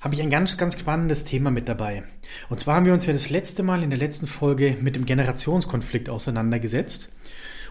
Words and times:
habe 0.00 0.14
ich 0.14 0.22
ein 0.22 0.30
ganz, 0.30 0.56
ganz 0.56 0.78
spannendes 0.78 1.24
Thema 1.24 1.50
mit 1.50 1.68
dabei. 1.68 2.04
Und 2.48 2.58
zwar 2.58 2.76
haben 2.76 2.86
wir 2.86 2.94
uns 2.94 3.06
ja 3.06 3.12
das 3.12 3.30
letzte 3.30 3.62
Mal 3.62 3.82
in 3.82 3.90
der 3.90 3.98
letzten 3.98 4.26
Folge 4.26 4.76
mit 4.80 4.96
dem 4.96 5.04
Generationskonflikt 5.04 6.08
auseinandergesetzt. 6.08 7.10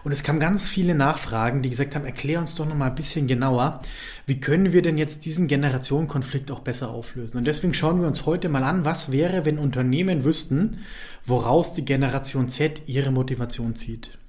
Und 0.02 0.12
es 0.12 0.22
kamen 0.22 0.40
ganz 0.40 0.66
viele 0.66 0.94
Nachfragen, 0.94 1.60
die 1.60 1.68
gesagt 1.68 1.94
haben, 1.94 2.06
erklär 2.06 2.38
uns 2.38 2.54
doch 2.54 2.66
noch 2.66 2.76
mal 2.76 2.86
ein 2.86 2.94
bisschen 2.94 3.26
genauer, 3.26 3.82
wie 4.26 4.40
können 4.40 4.72
wir 4.72 4.80
denn 4.80 4.96
jetzt 4.96 5.26
diesen 5.26 5.46
Generationenkonflikt 5.46 6.50
auch 6.50 6.60
besser 6.60 6.90
auflösen? 6.90 7.36
Und 7.36 7.44
deswegen 7.44 7.74
schauen 7.74 8.00
wir 8.00 8.08
uns 8.08 8.24
heute 8.24 8.48
mal 8.48 8.64
an, 8.64 8.84
was 8.84 9.12
wäre, 9.12 9.44
wenn 9.44 9.58
Unternehmen 9.58 10.24
wüssten, 10.24 10.78
woraus 11.26 11.74
die 11.74 11.84
Generation 11.84 12.48
Z 12.48 12.82
ihre 12.86 13.10
Motivation 13.10 13.74
zieht. 13.74 14.19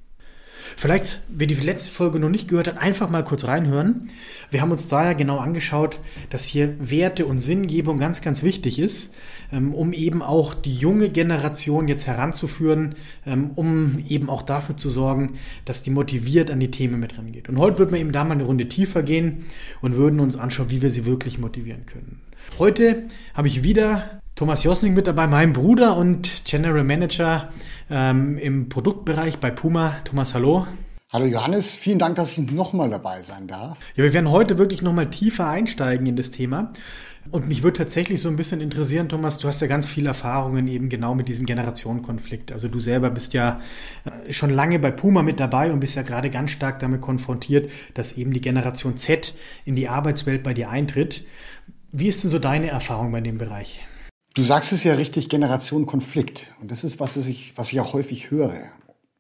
Vielleicht, 0.76 1.22
wer 1.28 1.48
die 1.48 1.56
letzte 1.56 1.92
Folge 1.92 2.20
noch 2.20 2.30
nicht 2.30 2.48
gehört 2.48 2.68
hat, 2.68 2.78
einfach 2.78 3.10
mal 3.10 3.24
kurz 3.24 3.46
reinhören. 3.46 4.10
Wir 4.50 4.62
haben 4.62 4.72
uns 4.72 4.88
da 4.88 5.06
ja 5.06 5.14
genau 5.14 5.38
angeschaut, 5.38 6.00
dass 6.30 6.46
hier 6.46 6.76
Werte 6.80 7.26
und 7.26 7.40
Sinngebung 7.40 7.98
ganz, 7.98 8.22
ganz 8.22 8.44
wichtig 8.44 8.80
ist, 8.80 9.14
ähm, 9.52 9.74
um 9.74 9.94
eben 9.94 10.22
auch 10.22 10.54
die 10.54 10.76
junge 10.76 11.10
Generation 11.10 11.88
jetzt 11.88 12.08
heranzuführen, 12.08 12.96
ähm, 13.26 13.52
um 13.56 14.00
eben 14.08 14.30
auch 14.30 14.42
dafür 14.42 14.78
zu 14.78 14.90
sorgen, 14.90 15.34
dass 15.66 15.84
die 15.84 15.92
motiviert 15.92 16.52
an 16.52 16.60
die 16.60 16.72
Themen 16.72 17.00
mit 17.00 17.18
rangeht. 17.18 17.50
Und 17.50 17.58
heute 17.58 17.80
würden 17.80 17.94
wir 17.94 18.00
eben 18.00 18.12
da 18.12 18.24
mal 18.24 18.34
eine 18.34 18.44
Runde 18.44 18.68
tiefer 18.68 19.04
gehen 19.04 19.46
und 19.82 19.96
würden 19.96 20.20
uns 20.20 20.36
anschauen, 20.36 20.72
wie 20.72 20.82
wir 20.82 20.90
sie 20.90 21.06
wirklich 21.06 21.38
motivieren 21.38 21.86
können. 21.86 22.22
Heute 22.58 23.04
habe 23.34 23.48
ich 23.48 23.64
wieder 23.64 24.21
Thomas 24.42 24.64
Josning 24.64 24.96
mit 24.96 25.06
dabei, 25.06 25.28
mein 25.28 25.54
Bruder 25.54 25.96
und 25.96 26.46
General 26.46 26.84
Manager 26.84 27.50
ähm, 27.92 28.40
im 28.40 28.70
Produktbereich 28.70 29.38
bei 29.38 29.52
Puma. 29.52 29.98
Thomas, 30.04 30.34
hallo. 30.34 30.66
Hallo 31.14 31.26
Johannes, 31.28 31.76
vielen 31.76 32.00
Dank, 32.00 32.16
dass 32.16 32.36
ich 32.40 32.52
nochmal 32.52 32.90
dabei 32.90 33.22
sein 33.22 33.46
darf. 33.46 33.78
Ja, 33.96 34.04
wir 34.04 34.14
werden 34.14 34.32
heute 34.32 34.58
wirklich 34.58 34.82
nochmal 34.82 35.12
tiefer 35.12 35.48
einsteigen 35.48 36.08
in 36.08 36.16
das 36.16 36.32
Thema. 36.32 36.74
Und 37.30 37.48
mich 37.48 37.62
würde 37.62 37.78
tatsächlich 37.78 38.20
so 38.20 38.30
ein 38.30 38.36
bisschen 38.36 38.62
interessieren, 38.62 39.10
Thomas, 39.10 39.38
du 39.38 39.48
hast 39.48 39.62
ja 39.62 39.68
ganz 39.68 39.88
viele 39.88 40.08
Erfahrungen 40.08 40.68
eben 40.68 40.90
genau 40.90 41.14
mit 41.14 41.28
diesem 41.28 41.46
Generationenkonflikt. 41.46 42.52
Also 42.52 42.68
du 42.68 42.80
selber 42.80 43.12
bist 43.12 43.36
ja 43.36 43.62
äh, 44.06 44.34
schon 44.34 44.50
lange 44.50 44.80
bei 44.80 44.90
Puma 44.90 45.22
mit 45.22 45.40
dabei 45.40 45.72
und 45.72 45.82
bist 45.82 45.94
ja 45.94 46.02
gerade 46.02 46.32
ganz 46.32 46.50
stark 46.50 46.80
damit 46.80 47.02
konfrontiert, 47.02 47.70
dass 47.94 48.14
eben 48.14 48.34
die 48.34 48.42
Generation 48.42 48.98
Z 48.98 49.36
in 49.66 49.76
die 49.76 49.88
Arbeitswelt 49.88 50.42
bei 50.42 50.56
dir 50.56 50.72
eintritt. 50.72 51.26
Wie 51.92 52.08
ist 52.08 52.24
denn 52.24 52.32
so 52.32 52.40
deine 52.40 52.70
Erfahrung 52.70 53.12
bei 53.12 53.22
dem 53.22 53.38
Bereich? 53.38 53.86
Du 54.34 54.44
sagst 54.44 54.72
es 54.72 54.86
ja 54.86 54.94
richtig, 54.94 55.28
Generation 55.28 55.86
Konflikt. 55.86 56.48
Und 56.62 56.72
das 56.72 56.86
ist, 56.86 57.02
was 57.02 57.18
ich, 57.18 57.54
was 57.58 57.74
ich 57.74 57.82
auch 57.82 57.94
häufig 57.94 58.32
höre. 58.32 58.64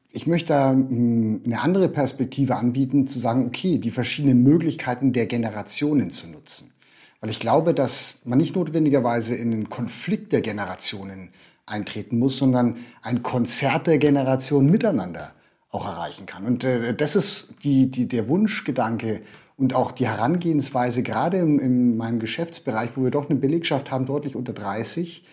Ich 0.09 0.25
möchte 0.25 0.55
hm, 0.55 1.41
eine 1.45 1.61
andere 1.61 1.89
Perspektive 1.89 2.55
anbieten, 2.55 3.07
zu 3.07 3.19
sagen, 3.19 3.45
okay, 3.45 3.77
die 3.77 3.91
verschiedenen 3.91 4.41
Möglichkeiten 4.43 5.11
der 5.11 5.25
Generationen 5.25 6.11
zu 6.11 6.27
nutzen. 6.27 6.71
Weil 7.19 7.29
ich 7.29 7.39
glaube, 7.39 7.73
dass 7.73 8.19
man 8.23 8.37
nicht 8.37 8.55
notwendigerweise 8.55 9.35
in 9.35 9.51
einen 9.51 9.69
Konflikt 9.69 10.31
der 10.31 10.41
Generationen 10.41 11.31
eintreten 11.65 12.17
muss, 12.17 12.37
sondern 12.37 12.77
ein 13.01 13.21
Konzert 13.21 13.87
der 13.87 13.97
Generationen 13.97 14.71
miteinander 14.71 15.33
auch 15.71 15.85
erreichen 15.85 16.25
kann. 16.25 16.45
Und 16.45 16.63
äh, 16.63 16.93
das 16.95 17.15
ist 17.15 17.55
die, 17.63 17.91
die, 17.91 18.07
der 18.07 18.29
Wunschgedanke 18.29 19.21
und 19.61 19.75
auch 19.75 19.91
die 19.91 20.07
Herangehensweise, 20.07 21.03
gerade 21.03 21.37
in, 21.37 21.59
in 21.59 21.95
meinem 21.95 22.19
Geschäftsbereich, 22.19 22.89
wo 22.95 23.03
wir 23.03 23.11
doch 23.11 23.29
eine 23.29 23.37
Belegschaft 23.37 23.91
haben, 23.91 24.07
deutlich 24.07 24.35
unter 24.35 24.53
30, 24.53 25.23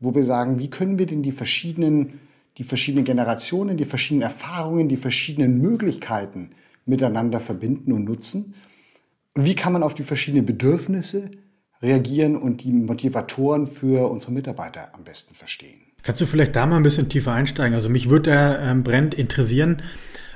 wo 0.00 0.16
wir 0.16 0.24
sagen, 0.24 0.58
wie 0.58 0.68
können 0.68 0.98
wir 0.98 1.06
denn 1.06 1.22
die 1.22 1.30
verschiedenen, 1.30 2.18
die 2.56 2.64
verschiedenen 2.64 3.04
Generationen, 3.04 3.76
die 3.76 3.84
verschiedenen 3.84 4.22
Erfahrungen, 4.22 4.88
die 4.88 4.96
verschiedenen 4.96 5.60
Möglichkeiten 5.60 6.50
miteinander 6.86 7.38
verbinden 7.38 7.92
und 7.92 8.04
nutzen? 8.04 8.54
Und 9.36 9.46
wie 9.46 9.54
kann 9.54 9.72
man 9.72 9.84
auf 9.84 9.94
die 9.94 10.02
verschiedenen 10.02 10.44
Bedürfnisse 10.44 11.30
reagieren 11.80 12.34
und 12.34 12.64
die 12.64 12.72
Motivatoren 12.72 13.68
für 13.68 14.10
unsere 14.10 14.32
Mitarbeiter 14.32 14.92
am 14.92 15.04
besten 15.04 15.36
verstehen? 15.36 15.78
Kannst 16.02 16.20
du 16.20 16.26
vielleicht 16.26 16.56
da 16.56 16.66
mal 16.66 16.78
ein 16.78 16.82
bisschen 16.82 17.08
tiefer 17.08 17.32
einsteigen? 17.32 17.74
Also 17.74 17.88
mich 17.88 18.10
würde 18.10 18.30
da 18.32 18.72
ähm, 18.72 18.82
brennend 18.82 19.14
interessieren, 19.14 19.82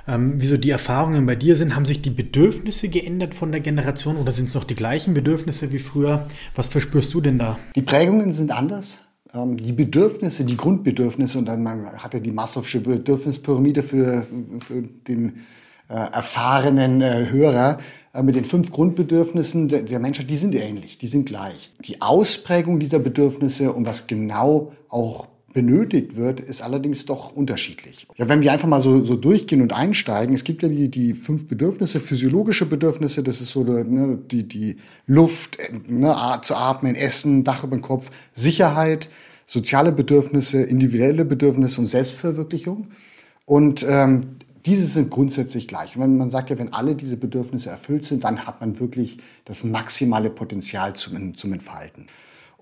ähm, 0.06 0.34
wieso 0.36 0.56
die 0.56 0.70
Erfahrungen 0.70 1.26
bei 1.26 1.36
dir 1.36 1.56
sind. 1.56 1.76
Haben 1.76 1.86
sich 1.86 2.02
die 2.02 2.10
Bedürfnisse 2.10 2.88
geändert 2.88 3.34
von 3.34 3.52
der 3.52 3.60
Generation 3.60 4.16
oder 4.16 4.32
sind 4.32 4.48
es 4.48 4.54
noch 4.54 4.64
die 4.64 4.74
gleichen 4.74 5.14
Bedürfnisse 5.14 5.72
wie 5.72 5.78
früher? 5.78 6.26
Was 6.54 6.66
verspürst 6.66 7.12
du 7.14 7.20
denn 7.20 7.38
da? 7.38 7.58
Die 7.76 7.82
Prägungen 7.82 8.32
sind 8.32 8.50
anders. 8.50 9.02
Ähm, 9.34 9.56
die 9.56 9.72
Bedürfnisse, 9.72 10.44
die 10.44 10.56
Grundbedürfnisse, 10.56 11.38
und 11.38 11.46
dann 11.46 11.62
man 11.62 11.86
hatte 12.02 12.20
die 12.20 12.32
Maslow'sche 12.32 12.80
Bedürfnispyramide 12.80 13.82
für, 13.82 14.26
für 14.58 14.82
den 14.82 15.44
äh, 15.88 15.94
erfahrenen 15.94 17.00
äh, 17.00 17.26
Hörer 17.30 17.78
äh, 18.14 18.22
mit 18.22 18.34
den 18.34 18.44
fünf 18.44 18.70
Grundbedürfnissen 18.70 19.68
der, 19.68 19.82
der 19.82 19.98
Menschheit, 19.98 20.30
die 20.30 20.36
sind 20.36 20.54
ähnlich, 20.54 20.98
die 20.98 21.06
sind 21.06 21.26
gleich. 21.26 21.72
Die 21.84 22.00
Ausprägung 22.00 22.80
dieser 22.80 22.98
Bedürfnisse 22.98 23.72
und 23.72 23.86
was 23.86 24.06
genau 24.06 24.72
auch 24.88 25.28
benötigt 25.52 26.16
wird, 26.16 26.40
ist 26.40 26.62
allerdings 26.62 27.04
doch 27.06 27.32
unterschiedlich. 27.32 28.06
Ja, 28.16 28.28
wenn 28.28 28.42
wir 28.42 28.52
einfach 28.52 28.68
mal 28.68 28.80
so, 28.80 29.04
so 29.04 29.16
durchgehen 29.16 29.62
und 29.62 29.72
einsteigen, 29.72 30.34
es 30.34 30.44
gibt 30.44 30.62
ja 30.62 30.68
die, 30.68 30.88
die 30.88 31.14
fünf 31.14 31.46
Bedürfnisse, 31.46 32.00
physiologische 32.00 32.66
Bedürfnisse, 32.66 33.22
das 33.22 33.40
ist 33.40 33.52
so 33.52 33.64
ne, 33.64 34.18
die, 34.30 34.48
die 34.48 34.76
Luft, 35.06 35.58
ne, 35.86 36.16
zu 36.42 36.56
atmen, 36.56 36.94
Essen, 36.94 37.44
Dach 37.44 37.64
über 37.64 37.76
den 37.76 37.82
Kopf, 37.82 38.10
Sicherheit, 38.32 39.08
soziale 39.46 39.92
Bedürfnisse, 39.92 40.62
individuelle 40.62 41.24
Bedürfnisse 41.24 41.80
und 41.80 41.86
Selbstverwirklichung. 41.86 42.88
Und 43.44 43.84
ähm, 43.88 44.22
diese 44.64 44.86
sind 44.86 45.10
grundsätzlich 45.10 45.66
gleich. 45.66 45.96
Und 45.96 46.16
man 46.16 46.30
sagt 46.30 46.50
ja, 46.50 46.58
wenn 46.58 46.72
alle 46.72 46.94
diese 46.94 47.16
Bedürfnisse 47.16 47.70
erfüllt 47.70 48.04
sind, 48.04 48.24
dann 48.24 48.46
hat 48.46 48.60
man 48.60 48.78
wirklich 48.78 49.18
das 49.44 49.64
maximale 49.64 50.30
Potenzial 50.30 50.94
zum, 50.94 51.36
zum 51.36 51.52
Entfalten. 51.52 52.06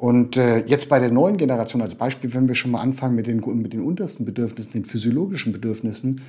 Und 0.00 0.38
äh, 0.38 0.64
jetzt 0.64 0.88
bei 0.88 0.98
der 0.98 1.10
neuen 1.10 1.36
Generation 1.36 1.82
als 1.82 1.94
Beispiel, 1.94 2.32
wenn 2.32 2.48
wir 2.48 2.54
schon 2.54 2.70
mal 2.70 2.80
anfangen 2.80 3.14
mit 3.16 3.26
den, 3.26 3.42
mit 3.60 3.74
den 3.74 3.82
untersten 3.82 4.24
Bedürfnissen, 4.24 4.72
den 4.72 4.86
physiologischen 4.86 5.52
Bedürfnissen, 5.52 6.22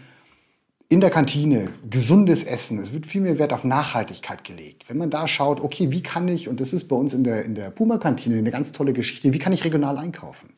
in 0.90 1.00
der 1.00 1.10
Kantine, 1.10 1.70
gesundes 1.90 2.44
Essen, 2.44 2.80
es 2.80 2.92
wird 2.92 3.06
viel 3.06 3.22
mehr 3.22 3.40
Wert 3.40 3.54
auf 3.54 3.64
Nachhaltigkeit 3.64 4.44
gelegt. 4.44 4.90
Wenn 4.90 4.98
man 4.98 5.10
da 5.10 5.26
schaut, 5.26 5.62
okay, 5.62 5.90
wie 5.90 6.04
kann 6.04 6.28
ich, 6.28 6.50
und 6.50 6.60
das 6.60 6.74
ist 6.74 6.90
bei 6.90 6.98
uns 6.98 7.14
in 7.14 7.24
der, 7.24 7.46
in 7.46 7.56
der 7.56 7.70
Puma-Kantine 7.70 8.38
eine 8.38 8.52
ganz 8.52 8.74
tolle 8.74 8.92
Geschichte, 8.92 9.32
wie 9.32 9.40
kann 9.40 9.54
ich 9.54 9.64
regional 9.64 9.98
einkaufen? 9.98 10.50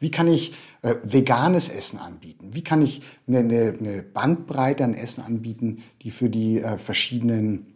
Wie 0.00 0.10
kann 0.10 0.26
ich 0.26 0.54
äh, 0.80 0.94
veganes 1.02 1.68
Essen 1.68 1.98
anbieten? 1.98 2.52
Wie 2.54 2.64
kann 2.64 2.80
ich 2.80 3.02
eine, 3.28 3.40
eine 3.40 4.02
Bandbreite 4.02 4.82
an 4.82 4.94
Essen 4.94 5.22
anbieten, 5.22 5.82
die 6.00 6.10
für 6.10 6.30
die 6.30 6.62
äh, 6.62 6.78
verschiedenen 6.78 7.71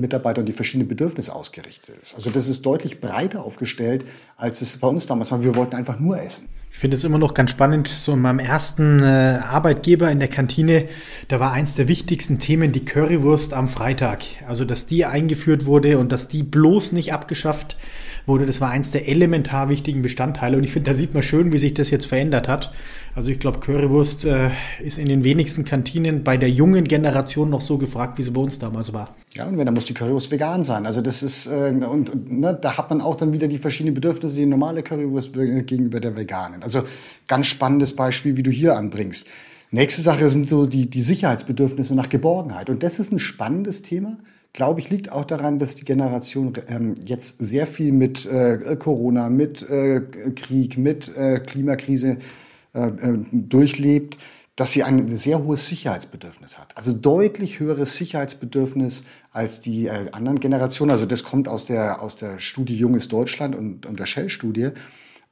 Mitarbeiter 0.00 0.40
und 0.40 0.46
die 0.46 0.52
verschiedenen 0.52 0.88
Bedürfnisse 0.88 1.34
ausgerichtet 1.34 1.96
ist. 2.00 2.14
Also 2.14 2.30
das 2.30 2.48
ist 2.48 2.64
deutlich 2.64 3.00
breiter 3.00 3.44
aufgestellt, 3.44 4.04
als 4.36 4.62
es 4.62 4.76
bei 4.78 4.88
uns 4.88 5.06
damals 5.06 5.30
war. 5.30 5.42
Wir 5.42 5.54
wollten 5.54 5.74
einfach 5.74 5.98
nur 5.98 6.20
essen. 6.20 6.48
Ich 6.76 6.80
finde 6.80 6.98
es 6.98 7.04
immer 7.04 7.16
noch 7.16 7.32
ganz 7.32 7.52
spannend, 7.52 7.88
so 7.88 8.12
in 8.12 8.20
meinem 8.20 8.38
ersten 8.38 9.02
äh, 9.02 9.40
Arbeitgeber 9.42 10.10
in 10.10 10.18
der 10.18 10.28
Kantine, 10.28 10.84
da 11.28 11.40
war 11.40 11.52
eins 11.52 11.74
der 11.74 11.88
wichtigsten 11.88 12.38
Themen 12.38 12.70
die 12.70 12.84
Currywurst 12.84 13.54
am 13.54 13.66
Freitag. 13.66 14.24
Also, 14.46 14.66
dass 14.66 14.84
die 14.84 15.06
eingeführt 15.06 15.64
wurde 15.64 15.96
und 15.96 16.12
dass 16.12 16.28
die 16.28 16.42
bloß 16.42 16.92
nicht 16.92 17.14
abgeschafft 17.14 17.78
wurde, 18.26 18.44
das 18.44 18.60
war 18.60 18.68
eins 18.68 18.90
der 18.90 19.08
elementar 19.08 19.70
wichtigen 19.70 20.02
Bestandteile. 20.02 20.58
Und 20.58 20.64
ich 20.64 20.72
finde, 20.72 20.90
da 20.90 20.94
sieht 20.94 21.14
man 21.14 21.22
schön, 21.22 21.50
wie 21.50 21.58
sich 21.58 21.72
das 21.72 21.88
jetzt 21.88 22.04
verändert 22.06 22.46
hat. 22.46 22.72
Also 23.14 23.30
ich 23.30 23.40
glaube, 23.40 23.60
Currywurst 23.60 24.26
äh, 24.26 24.50
ist 24.84 24.98
in 24.98 25.08
den 25.08 25.24
wenigsten 25.24 25.64
Kantinen 25.64 26.22
bei 26.22 26.36
der 26.36 26.50
jungen 26.50 26.84
Generation 26.84 27.48
noch 27.48 27.62
so 27.62 27.78
gefragt, 27.78 28.18
wie 28.18 28.22
sie 28.22 28.30
bei 28.30 28.42
uns 28.42 28.58
damals 28.58 28.92
war. 28.92 29.14
Ja, 29.34 29.46
und 29.46 29.56
wenn, 29.56 29.64
dann 29.64 29.74
muss 29.74 29.86
die 29.86 29.94
Currywurst 29.94 30.30
vegan 30.30 30.64
sein. 30.64 30.84
Also 30.84 31.00
das 31.00 31.22
ist, 31.22 31.46
äh, 31.46 31.70
und, 31.70 32.10
und 32.10 32.30
ne, 32.30 32.58
da 32.60 32.76
hat 32.76 32.90
man 32.90 33.00
auch 33.00 33.16
dann 33.16 33.32
wieder 33.32 33.48
die 33.48 33.56
verschiedenen 33.56 33.94
Bedürfnisse, 33.94 34.36
die 34.36 34.44
normale 34.44 34.82
Currywurst 34.82 35.32
gegenüber 35.34 36.00
der 36.00 36.14
veganen. 36.14 36.62
Also 36.66 36.82
ganz 37.26 37.46
spannendes 37.46 37.96
Beispiel, 37.96 38.36
wie 38.36 38.42
du 38.42 38.50
hier 38.50 38.76
anbringst. 38.76 39.28
Nächste 39.70 40.02
Sache 40.02 40.28
sind 40.28 40.48
so 40.48 40.66
die, 40.66 40.90
die 40.90 41.02
Sicherheitsbedürfnisse 41.02 41.94
nach 41.94 42.08
Geborgenheit. 42.08 42.68
Und 42.68 42.82
das 42.82 42.98
ist 42.98 43.12
ein 43.12 43.18
spannendes 43.18 43.82
Thema 43.82 44.18
glaube 44.56 44.80
ich, 44.80 44.90
liegt 44.90 45.12
auch 45.12 45.24
daran, 45.24 45.60
dass 45.60 45.76
die 45.76 45.84
Generation 45.84 46.54
ähm, 46.68 46.94
jetzt 47.04 47.38
sehr 47.38 47.66
viel 47.66 47.92
mit 47.92 48.26
äh, 48.26 48.76
Corona, 48.76 49.28
mit 49.28 49.68
äh, 49.68 50.00
Krieg, 50.34 50.78
mit 50.78 51.14
äh, 51.14 51.38
Klimakrise 51.38 52.18
äh, 52.74 52.88
äh, 52.88 53.18
durchlebt, 53.30 54.18
dass 54.56 54.72
sie 54.72 54.82
ein 54.82 55.14
sehr 55.16 55.44
hohes 55.44 55.68
Sicherheitsbedürfnis 55.68 56.58
hat. 56.58 56.76
Also 56.76 56.94
deutlich 56.94 57.60
höheres 57.60 57.96
Sicherheitsbedürfnis 57.98 59.04
als 59.30 59.60
die 59.60 59.86
äh, 59.86 60.10
anderen 60.12 60.40
Generationen. 60.40 60.90
Also 60.90 61.04
das 61.04 61.22
kommt 61.22 61.46
aus 61.46 61.66
der, 61.66 62.02
aus 62.02 62.16
der 62.16 62.38
Studie 62.38 62.76
Junges 62.76 63.08
Deutschland 63.08 63.54
und, 63.54 63.84
und 63.84 64.00
der 64.00 64.06
Shell-Studie. 64.06 64.70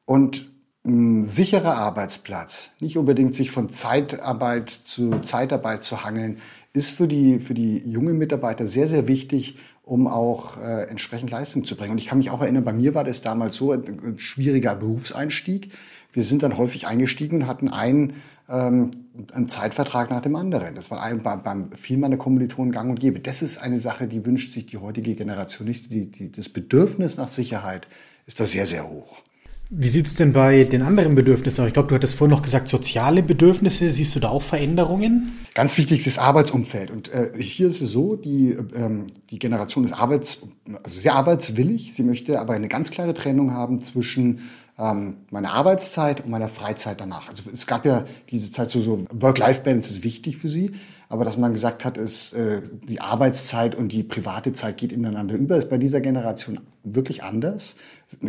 Und 0.04 0.50
ein 0.84 1.24
sicherer 1.24 1.76
Arbeitsplatz, 1.76 2.72
nicht 2.80 2.98
unbedingt 2.98 3.34
sich 3.34 3.50
von 3.50 3.70
Zeitarbeit 3.70 4.70
zu 4.70 5.20
Zeitarbeit 5.20 5.82
zu 5.82 6.04
hangeln, 6.04 6.38
ist 6.74 6.90
für 6.90 7.08
die, 7.08 7.38
für 7.38 7.54
die 7.54 7.78
jungen 7.78 8.18
Mitarbeiter 8.18 8.66
sehr, 8.66 8.86
sehr 8.86 9.08
wichtig, 9.08 9.56
um 9.82 10.06
auch 10.06 10.58
äh, 10.58 10.88
entsprechend 10.88 11.30
Leistung 11.30 11.64
zu 11.64 11.76
bringen. 11.76 11.92
Und 11.92 11.98
ich 11.98 12.08
kann 12.08 12.18
mich 12.18 12.30
auch 12.30 12.42
erinnern, 12.42 12.64
bei 12.64 12.72
mir 12.72 12.94
war 12.94 13.04
das 13.04 13.22
damals 13.22 13.56
so 13.56 13.72
ein, 13.72 13.84
ein 14.04 14.18
schwieriger 14.18 14.74
Berufseinstieg. 14.74 15.72
Wir 16.12 16.22
sind 16.22 16.42
dann 16.42 16.58
häufig 16.58 16.86
eingestiegen 16.86 17.42
und 17.42 17.46
hatten 17.46 17.68
einen, 17.68 18.14
ähm, 18.48 18.90
einen 19.32 19.48
Zeitvertrag 19.48 20.10
nach 20.10 20.20
dem 20.20 20.36
anderen. 20.36 20.74
Das 20.74 20.90
war 20.90 21.02
ein, 21.02 21.22
beim, 21.22 21.42
beim 21.42 21.72
vielen 21.72 22.00
meiner 22.00 22.16
Kommilitonen 22.16 22.72
gang 22.72 22.90
und 22.90 23.00
gäbe. 23.00 23.20
Das 23.20 23.42
ist 23.42 23.58
eine 23.58 23.78
Sache, 23.78 24.06
die 24.06 24.24
wünscht 24.26 24.52
sich 24.52 24.66
die 24.66 24.78
heutige 24.78 25.14
Generation 25.14 25.68
nicht. 25.68 25.92
Die, 25.92 26.10
die, 26.10 26.32
das 26.32 26.48
Bedürfnis 26.48 27.16
nach 27.16 27.28
Sicherheit 27.28 27.86
ist 28.26 28.40
da 28.40 28.44
sehr, 28.44 28.66
sehr 28.66 28.88
hoch. 28.88 29.22
Wie 29.70 29.88
sieht 29.88 30.06
es 30.06 30.14
denn 30.14 30.32
bei 30.32 30.64
den 30.64 30.82
anderen 30.82 31.14
Bedürfnissen 31.14 31.62
aus? 31.62 31.68
Ich 31.68 31.74
glaube, 31.74 31.88
du 31.88 31.94
hattest 31.94 32.14
vorhin 32.14 32.34
noch 32.34 32.42
gesagt, 32.42 32.68
soziale 32.68 33.22
Bedürfnisse. 33.22 33.90
Siehst 33.90 34.14
du 34.14 34.20
da 34.20 34.28
auch 34.28 34.42
Veränderungen? 34.42 35.32
Ganz 35.54 35.78
wichtig 35.78 35.98
ist 35.98 36.06
das 36.06 36.18
Arbeitsumfeld. 36.18 36.90
Und 36.90 37.12
äh, 37.12 37.32
hier 37.38 37.68
ist 37.68 37.80
es 37.80 37.90
so, 37.90 38.14
die, 38.14 38.56
ähm, 38.74 39.06
die 39.30 39.38
Generation 39.38 39.84
ist 39.84 39.92
arbeits, 39.92 40.40
also 40.82 41.00
sehr 41.00 41.14
arbeitswillig. 41.14 41.94
Sie 41.94 42.02
möchte 42.02 42.40
aber 42.40 42.52
eine 42.52 42.68
ganz 42.68 42.90
klare 42.90 43.14
Trennung 43.14 43.52
haben 43.52 43.80
zwischen 43.80 44.40
ähm, 44.78 45.16
meiner 45.30 45.52
Arbeitszeit 45.52 46.24
und 46.24 46.30
meiner 46.30 46.48
Freizeit 46.48 47.00
danach. 47.00 47.28
Also 47.28 47.44
es 47.52 47.66
gab 47.66 47.86
ja 47.86 48.04
diese 48.30 48.52
Zeit 48.52 48.70
so, 48.70 48.80
so 48.80 49.06
Work-Life-Balance 49.12 49.90
ist 49.90 50.04
wichtig 50.04 50.36
für 50.36 50.48
sie. 50.48 50.72
Aber 51.14 51.24
dass 51.24 51.38
man 51.38 51.52
gesagt 51.52 51.84
hat, 51.84 51.96
ist, 51.96 52.32
äh, 52.32 52.60
die 52.88 53.00
Arbeitszeit 53.00 53.76
und 53.76 53.92
die 53.92 54.02
private 54.02 54.52
Zeit 54.52 54.78
geht 54.78 54.92
ineinander 54.92 55.36
über, 55.36 55.56
ist 55.56 55.70
bei 55.70 55.78
dieser 55.78 56.00
Generation 56.00 56.58
wirklich 56.82 57.22
anders. 57.22 57.76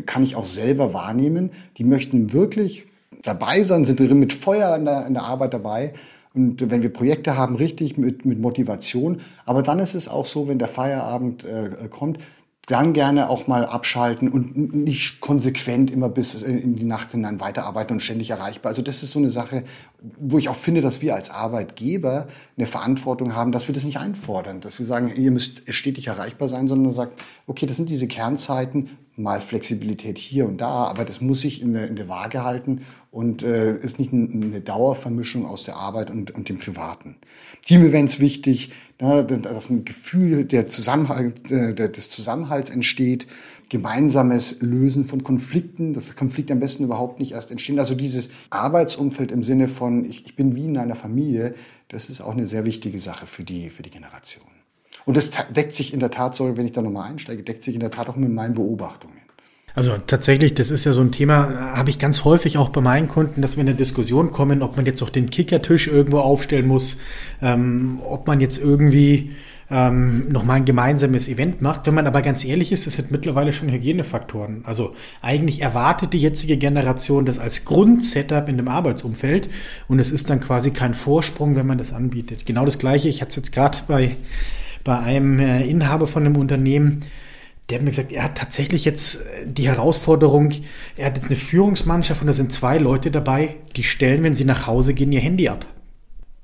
Kann 0.05 0.21
ich 0.21 0.35
auch 0.35 0.45
selber 0.45 0.93
wahrnehmen. 0.93 1.49
Die 1.77 1.83
möchten 1.83 2.31
wirklich 2.31 2.85
dabei 3.23 3.63
sein, 3.63 3.85
sind 3.85 3.99
mit 3.99 4.33
Feuer 4.33 4.75
in 4.75 4.85
der, 4.85 5.07
in 5.07 5.15
der 5.15 5.23
Arbeit 5.23 5.55
dabei. 5.55 5.93
Und 6.35 6.69
wenn 6.69 6.83
wir 6.83 6.93
Projekte 6.93 7.35
haben, 7.35 7.55
richtig 7.55 7.97
mit, 7.97 8.23
mit 8.23 8.39
Motivation. 8.39 9.19
Aber 9.47 9.63
dann 9.63 9.79
ist 9.79 9.95
es 9.95 10.07
auch 10.07 10.27
so, 10.27 10.47
wenn 10.47 10.59
der 10.59 10.67
Feierabend 10.67 11.43
äh, 11.43 11.87
kommt, 11.89 12.19
dann 12.67 12.93
gerne 12.93 13.29
auch 13.29 13.47
mal 13.47 13.65
abschalten 13.65 14.29
und 14.29 14.73
nicht 14.73 15.19
konsequent 15.19 15.91
immer 15.91 16.09
bis 16.09 16.41
in 16.41 16.75
die 16.75 16.85
Nacht 16.85 17.11
hinein 17.11 17.39
weiterarbeiten 17.39 17.93
und 17.93 17.99
ständig 17.99 18.31
erreichbar. 18.31 18.71
Also 18.71 18.81
das 18.81 19.03
ist 19.03 19.11
so 19.11 19.19
eine 19.19 19.29
Sache, 19.29 19.63
wo 20.19 20.37
ich 20.37 20.49
auch 20.49 20.55
finde, 20.55 20.81
dass 20.81 21.01
wir 21.01 21.15
als 21.15 21.29
Arbeitgeber 21.29 22.27
eine 22.57 22.67
Verantwortung 22.67 23.35
haben, 23.35 23.51
dass 23.51 23.67
wir 23.67 23.75
das 23.75 23.83
nicht 23.83 23.97
einfordern, 23.97 24.61
dass 24.61 24.79
wir 24.79 24.85
sagen, 24.85 25.11
ihr 25.15 25.31
müsst 25.31 25.71
stetig 25.73 26.07
erreichbar 26.07 26.47
sein, 26.47 26.67
sondern 26.67 26.91
sagt, 26.91 27.21
okay, 27.45 27.65
das 27.67 27.77
sind 27.77 27.89
diese 27.89 28.07
Kernzeiten, 28.07 28.89
mal 29.17 29.41
Flexibilität 29.41 30.17
hier 30.17 30.45
und 30.45 30.59
da, 30.59 30.85
aber 30.85 31.05
das 31.05 31.21
muss 31.21 31.41
sich 31.41 31.61
in 31.61 31.73
der, 31.73 31.87
in 31.87 31.95
der 31.95 32.09
Waage 32.09 32.43
halten 32.43 32.81
und 33.11 33.43
äh, 33.43 33.77
ist 33.77 33.97
nicht 33.97 34.11
eine 34.11 34.59
Dauervermischung 34.59 35.45
aus 35.45 35.63
der 35.63 35.77
Arbeit 35.77 36.11
und, 36.11 36.31
und 36.31 36.49
dem 36.49 36.57
Privaten. 36.57 37.15
Team-Events 37.65 38.19
wichtig, 38.19 38.71
ne, 38.99 39.23
dass 39.23 39.69
ein 39.69 39.85
Gefühl 39.85 40.45
der 40.45 40.67
Zusammenhalt, 40.67 41.51
äh, 41.51 41.73
des 41.73 42.09
Zusammenhalts 42.09 42.69
entsteht, 42.69 43.27
gemeinsames 43.69 44.61
Lösen 44.61 45.05
von 45.05 45.23
Konflikten, 45.23 45.93
dass 45.93 46.15
Konflikte 46.15 46.53
am 46.53 46.59
besten 46.59 46.83
überhaupt 46.83 47.19
nicht 47.19 47.31
erst 47.31 47.51
entstehen. 47.51 47.79
Also 47.79 47.95
dieses 47.95 48.29
Arbeitsumfeld 48.49 49.31
im 49.31 49.43
Sinne 49.43 49.67
von, 49.67 50.05
ich, 50.05 50.25
ich 50.25 50.35
bin 50.35 50.55
wie 50.55 50.65
in 50.65 50.77
einer 50.77 50.95
Familie, 50.95 51.55
das 51.87 52.09
ist 52.09 52.21
auch 52.21 52.33
eine 52.33 52.45
sehr 52.47 52.65
wichtige 52.65 52.99
Sache 52.99 53.27
für 53.27 53.43
die, 53.43 53.69
für 53.69 53.81
die 53.81 53.89
Generation. 53.89 54.54
Und 55.05 55.17
das 55.17 55.29
deckt 55.55 55.75
sich 55.75 55.93
in 55.93 55.99
der 55.99 56.11
Tat, 56.11 56.35
sorry, 56.35 56.57
wenn 56.57 56.65
ich 56.65 56.71
da 56.71 56.81
nochmal 56.81 57.11
einsteige, 57.11 57.43
deckt 57.43 57.63
sich 57.63 57.75
in 57.75 57.79
der 57.79 57.91
Tat 57.91 58.09
auch 58.09 58.15
mit 58.15 58.31
meinen 58.31 58.55
Beobachtungen. 58.55 59.15
Also 59.75 59.97
tatsächlich, 60.07 60.53
das 60.53 60.71
ist 60.71 60.85
ja 60.85 60.93
so 60.93 61.01
ein 61.01 61.11
Thema, 61.11 61.75
habe 61.75 61.89
ich 61.89 61.99
ganz 61.99 62.23
häufig 62.23 62.57
auch 62.57 62.69
bei 62.69 62.79
meinen 62.79 63.09
Kunden, 63.09 63.41
dass 63.41 63.57
wir 63.57 63.61
in 63.61 63.67
eine 63.67 63.77
Diskussion 63.77 64.31
kommen, 64.31 64.61
ob 64.61 64.77
man 64.77 64.85
jetzt 64.85 65.03
auch 65.03 65.09
den 65.09 65.29
Kickertisch 65.29 65.87
irgendwo 65.87 66.19
aufstellen 66.19 66.65
muss, 66.65 66.97
ähm, 67.41 67.99
ob 68.05 68.25
man 68.25 68.39
jetzt 68.39 68.57
irgendwie 68.57 69.31
ähm, 69.69 70.29
nochmal 70.29 70.57
ein 70.57 70.65
gemeinsames 70.65 71.27
Event 71.27 71.61
macht. 71.61 71.87
Wenn 71.87 71.93
man 71.93 72.07
aber 72.07 72.21
ganz 72.21 72.45
ehrlich 72.45 72.71
ist, 72.71 72.87
das 72.87 72.93
sind 72.93 73.11
mittlerweile 73.11 73.51
schon 73.51 73.69
Hygienefaktoren. 73.69 74.63
Also 74.63 74.95
eigentlich 75.21 75.61
erwartet 75.61 76.13
die 76.13 76.19
jetzige 76.19 76.55
Generation 76.55 77.25
das 77.25 77.37
als 77.37 77.65
Grundsetup 77.65 78.47
in 78.47 78.55
dem 78.55 78.69
Arbeitsumfeld 78.69 79.49
und 79.89 79.99
es 79.99 80.09
ist 80.09 80.29
dann 80.29 80.39
quasi 80.39 80.71
kein 80.71 80.93
Vorsprung, 80.93 81.57
wenn 81.57 81.67
man 81.67 81.77
das 81.77 81.91
anbietet. 81.91 82.45
Genau 82.45 82.63
das 82.63 82.79
gleiche, 82.79 83.09
ich 83.09 83.21
hatte 83.21 83.31
es 83.31 83.35
jetzt 83.35 83.51
gerade 83.51 83.79
bei 83.87 84.15
bei 84.85 84.97
einem 84.97 85.39
äh, 85.39 85.65
Inhaber 85.65 86.07
von 86.07 86.25
einem 86.25 86.37
Unternehmen, 86.37 87.01
der 87.69 87.79
hat 87.79 87.83
mir 87.83 87.89
gesagt, 87.89 88.13
er 88.13 88.23
hat 88.23 88.37
tatsächlich 88.37 88.85
jetzt 88.85 89.15
äh, 89.15 89.45
die 89.45 89.67
Herausforderung, 89.67 90.51
er 90.95 91.07
hat 91.07 91.17
jetzt 91.17 91.27
eine 91.27 91.35
Führungsmannschaft 91.35 92.21
und 92.21 92.27
da 92.27 92.33
sind 92.33 92.53
zwei 92.53 92.77
Leute 92.77 93.11
dabei, 93.11 93.55
die 93.75 93.83
stellen, 93.83 94.23
wenn 94.23 94.35
sie 94.35 94.45
nach 94.45 94.67
Hause 94.67 94.93
gehen, 94.93 95.11
ihr 95.11 95.19
Handy 95.19 95.49
ab. 95.49 95.65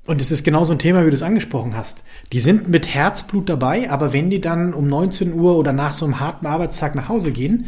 Und 0.04 0.20
es 0.20 0.32
ist 0.32 0.44
genau 0.44 0.64
so 0.64 0.72
ein 0.72 0.80
Thema, 0.80 1.06
wie 1.06 1.10
du 1.10 1.16
es 1.16 1.22
angesprochen 1.22 1.76
hast. 1.76 2.02
Die 2.32 2.40
sind 2.40 2.68
mit 2.68 2.92
Herzblut 2.92 3.48
dabei, 3.48 3.88
aber 3.88 4.12
wenn 4.12 4.30
die 4.30 4.40
dann 4.40 4.74
um 4.74 4.88
19 4.88 5.32
Uhr 5.32 5.56
oder 5.56 5.72
nach 5.72 5.94
so 5.94 6.04
einem 6.04 6.18
harten 6.18 6.46
Arbeitstag 6.46 6.96
nach 6.96 7.08
Hause 7.08 7.30
gehen, 7.30 7.66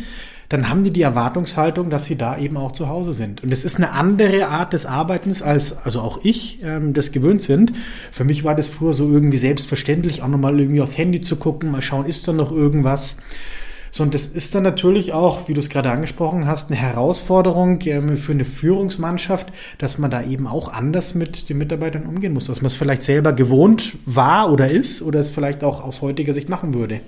dann 0.55 0.69
haben 0.69 0.85
die 0.85 0.93
die 0.93 1.03
Erwartungshaltung, 1.03 1.91
dass 1.91 2.05
sie 2.05 2.15
da 2.17 2.39
eben 2.39 2.57
auch 2.57 2.71
zu 2.71 2.89
Hause 2.89 3.13
sind. 3.13 3.43
Und 3.43 3.53
es 3.53 3.65
ist 3.65 3.77
eine 3.77 3.91
andere 3.91 4.47
Art 4.47 4.73
des 4.73 4.87
Arbeitens, 4.87 5.43
als 5.43 5.85
also 5.85 6.01
auch 6.01 6.21
ich 6.23 6.61
ähm, 6.63 6.93
das 6.93 7.11
gewöhnt 7.11 7.43
sind. 7.43 7.73
Für 8.13 8.23
mich 8.23 8.45
war 8.45 8.55
das 8.55 8.69
früher 8.69 8.93
so 8.93 9.09
irgendwie 9.11 9.39
selbstverständlich, 9.39 10.23
auch 10.23 10.29
nochmal 10.29 10.61
irgendwie 10.61 10.81
aufs 10.81 10.97
Handy 10.97 11.21
zu 11.21 11.35
gucken, 11.37 11.73
mal 11.73 11.83
schauen, 11.83 12.07
ist 12.07 12.29
da 12.29 12.33
noch 12.33 12.53
irgendwas. 12.53 13.17
So, 13.91 14.05
und 14.05 14.15
das 14.15 14.27
ist 14.27 14.55
dann 14.55 14.63
natürlich 14.63 15.13
auch, 15.13 15.49
wie 15.49 15.55
du 15.55 15.61
es 15.61 15.71
gerade 15.71 15.91
angesprochen 15.91 16.47
hast, 16.47 16.71
eine 16.71 16.79
Herausforderung 16.81 17.81
ähm, 17.87 18.17
für 18.17 18.33
eine 18.33 18.45
Führungsmannschaft, 18.45 19.49
dass 19.79 19.99
man 19.99 20.13
da 20.13 20.23
eben 20.23 20.47
auch 20.47 20.73
anders 20.73 21.17
mit 21.17 21.49
den 21.49 21.59
Mitarbeitern 21.59 22.05
umgehen 22.05 22.33
muss, 22.33 22.47
dass 22.47 22.61
man 22.61 22.67
es 22.67 22.77
vielleicht 22.77 23.03
selber 23.03 23.33
gewohnt 23.33 23.97
war 24.07 24.53
oder 24.53 24.71
ist 24.71 25.03
oder 25.03 25.19
es 25.19 25.31
vielleicht 25.31 25.65
auch 25.65 25.83
aus 25.83 26.01
heutiger 26.01 26.33
Sicht 26.33 26.49
machen 26.49 26.75
würde 26.75 27.01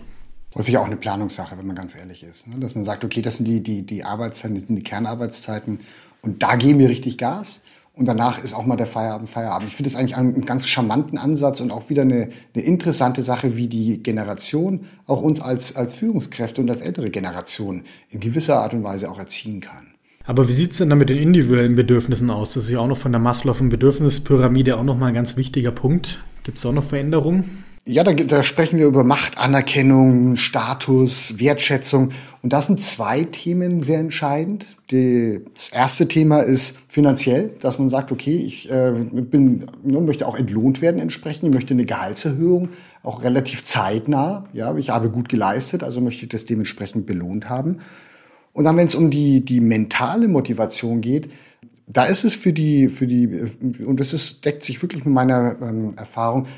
häufig 0.56 0.78
auch 0.78 0.86
eine 0.86 0.96
Planungssache, 0.96 1.58
wenn 1.58 1.66
man 1.66 1.76
ganz 1.76 1.94
ehrlich 1.94 2.22
ist. 2.22 2.48
Ne? 2.48 2.58
Dass 2.58 2.74
man 2.74 2.84
sagt, 2.84 3.04
okay, 3.04 3.22
das 3.22 3.36
sind 3.36 3.46
die, 3.46 3.62
die, 3.62 3.82
die 3.82 4.04
Arbeitszeiten, 4.04 4.56
das 4.56 4.66
sind 4.66 4.76
die 4.76 4.82
Kernarbeitszeiten 4.82 5.80
und 6.22 6.42
da 6.42 6.56
geben 6.56 6.78
wir 6.78 6.88
richtig 6.88 7.18
Gas. 7.18 7.60
Und 7.94 8.04
danach 8.04 8.42
ist 8.44 8.52
auch 8.52 8.66
mal 8.66 8.76
der 8.76 8.86
Feierabend 8.86 9.26
Feierabend. 9.26 9.70
Ich 9.70 9.76
finde 9.76 9.90
das 9.90 9.98
eigentlich 9.98 10.18
einen 10.18 10.44
ganz 10.44 10.66
charmanten 10.66 11.16
Ansatz 11.16 11.62
und 11.62 11.72
auch 11.72 11.88
wieder 11.88 12.02
eine, 12.02 12.28
eine 12.54 12.64
interessante 12.64 13.22
Sache, 13.22 13.56
wie 13.56 13.68
die 13.68 14.02
Generation 14.02 14.84
auch 15.06 15.22
uns 15.22 15.40
als, 15.40 15.76
als 15.76 15.94
Führungskräfte 15.94 16.60
und 16.60 16.68
als 16.68 16.82
ältere 16.82 17.08
Generation 17.08 17.84
in 18.10 18.20
gewisser 18.20 18.60
Art 18.60 18.74
und 18.74 18.84
Weise 18.84 19.10
auch 19.10 19.18
erziehen 19.18 19.62
kann. 19.62 19.94
Aber 20.26 20.46
wie 20.46 20.52
sieht 20.52 20.72
es 20.72 20.78
denn 20.78 20.90
da 20.90 20.96
mit 20.96 21.08
den 21.08 21.16
individuellen 21.16 21.74
Bedürfnissen 21.74 22.30
aus? 22.30 22.52
Das 22.52 22.64
ist 22.64 22.70
ja 22.70 22.80
auch 22.80 22.86
noch 22.86 22.98
von 22.98 23.12
der 23.12 23.20
Maslow'schen 23.20 23.70
Bedürfnispyramide 23.70 24.76
auch 24.76 24.84
noch 24.84 24.98
mal 24.98 25.06
ein 25.06 25.14
ganz 25.14 25.38
wichtiger 25.38 25.70
Punkt. 25.70 26.22
Gibt 26.42 26.58
es 26.58 26.66
auch 26.66 26.72
noch 26.72 26.84
Veränderungen? 26.84 27.64
Ja, 27.88 28.02
da, 28.02 28.14
da 28.14 28.42
sprechen 28.42 28.80
wir 28.80 28.86
über 28.86 29.04
Machtanerkennung, 29.04 30.34
Status, 30.34 31.38
Wertschätzung. 31.38 32.08
Und 32.42 32.52
das 32.52 32.66
sind 32.66 32.80
zwei 32.80 33.22
Themen 33.22 33.80
sehr 33.80 34.00
entscheidend. 34.00 34.76
Die, 34.90 35.40
das 35.54 35.68
erste 35.68 36.08
Thema 36.08 36.40
ist 36.40 36.78
finanziell, 36.88 37.52
dass 37.60 37.78
man 37.78 37.88
sagt, 37.88 38.10
okay, 38.10 38.38
ich 38.38 38.68
äh, 38.72 38.90
bin, 38.90 39.66
ne, 39.84 40.00
möchte 40.00 40.26
auch 40.26 40.36
entlohnt 40.36 40.82
werden 40.82 41.00
entsprechend, 41.00 41.44
ich 41.44 41.54
möchte 41.54 41.74
eine 41.74 41.84
Gehaltserhöhung, 41.84 42.70
auch 43.04 43.22
relativ 43.22 43.62
zeitnah. 43.62 44.48
Ja, 44.52 44.76
ich 44.76 44.90
habe 44.90 45.08
gut 45.08 45.28
geleistet, 45.28 45.84
also 45.84 46.00
möchte 46.00 46.24
ich 46.24 46.28
das 46.28 46.44
dementsprechend 46.44 47.06
belohnt 47.06 47.48
haben. 47.48 47.78
Und 48.52 48.64
dann, 48.64 48.76
wenn 48.76 48.88
es 48.88 48.96
um 48.96 49.10
die, 49.10 49.44
die 49.44 49.60
mentale 49.60 50.26
Motivation 50.26 51.02
geht, 51.02 51.28
da 51.86 52.02
ist 52.02 52.24
es 52.24 52.34
für 52.34 52.52
die, 52.52 52.88
für 52.88 53.06
die, 53.06 53.28
und 53.86 54.00
das 54.00 54.12
ist, 54.12 54.44
deckt 54.44 54.64
sich 54.64 54.82
wirklich 54.82 55.04
mit 55.04 55.14
meiner 55.14 55.54
ähm, 55.62 55.94
Erfahrung, 55.96 56.48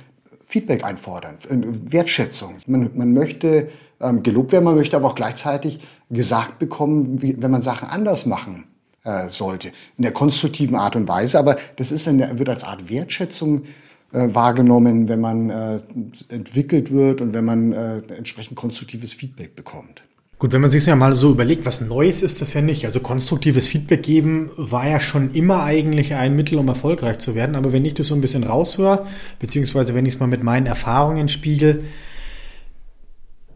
Feedback 0.49 0.83
einfordern, 0.83 1.37
Wertschätzung. 1.51 2.57
Man, 2.67 2.91
man 2.95 3.13
möchte 3.13 3.69
ähm, 4.01 4.23
gelobt 4.23 4.53
werden, 4.53 4.65
man 4.65 4.77
möchte 4.77 4.97
aber 4.97 5.09
auch 5.09 5.15
gleichzeitig 5.15 5.81
gesagt 6.09 6.59
bekommen, 6.59 7.21
wie, 7.21 7.41
wenn 7.41 7.51
man 7.51 7.61
Sachen 7.61 7.89
anders 7.89 8.25
machen 8.25 8.65
äh, 9.05 9.29
sollte, 9.29 9.69
in 9.99 10.03
der 10.03 10.13
konstruktiven 10.13 10.77
Art 10.77 10.97
und 10.97 11.07
Weise. 11.07 11.39
Aber 11.39 11.57
das 11.77 11.93
ist 11.93 12.09
eine, 12.09 12.39
wird 12.39 12.49
als 12.49 12.65
Art 12.65 12.89
Wertschätzung 12.89 13.65
äh, 14.13 14.29
wahrgenommen, 14.33 15.09
wenn 15.11 15.21
man 15.21 15.51
äh, 15.51 15.81
entwickelt 16.31 16.91
wird 16.91 17.21
und 17.21 17.35
wenn 17.35 17.45
man 17.45 17.73
äh, 17.73 17.99
entsprechend 18.17 18.57
konstruktives 18.57 19.13
Feedback 19.13 19.55
bekommt. 19.55 20.03
Gut, 20.39 20.53
wenn 20.53 20.61
man 20.61 20.71
sich 20.71 20.87
ja 20.87 20.95
mal 20.95 21.17
so 21.17 21.33
überlegt, 21.33 21.67
was 21.67 21.81
Neues 21.81 22.23
ist 22.23 22.41
das 22.41 22.55
ja 22.55 22.61
nicht. 22.61 22.85
Also 22.85 23.01
konstruktives 23.01 23.67
Feedback 23.67 24.05
geben 24.05 24.51
war 24.57 24.89
ja 24.89 25.01
schon 25.01 25.33
immer 25.33 25.65
eigentlich 25.65 26.15
ein 26.15 26.37
Mittel, 26.37 26.59
um 26.59 26.69
erfolgreich 26.69 27.19
zu 27.19 27.35
werden. 27.35 27.57
Aber 27.57 27.73
wenn 27.73 27.85
ich 27.85 27.95
das 27.95 28.07
so 28.07 28.15
ein 28.15 28.21
bisschen 28.21 28.45
raushöre, 28.45 29.05
beziehungsweise 29.41 29.97
wenn 29.97 30.07
ich 30.07 30.15
es 30.15 30.21
mal 30.21 30.29
mit 30.29 30.45
meinen 30.45 30.67
Erfahrungen 30.67 31.29
spiegel, 31.29 31.83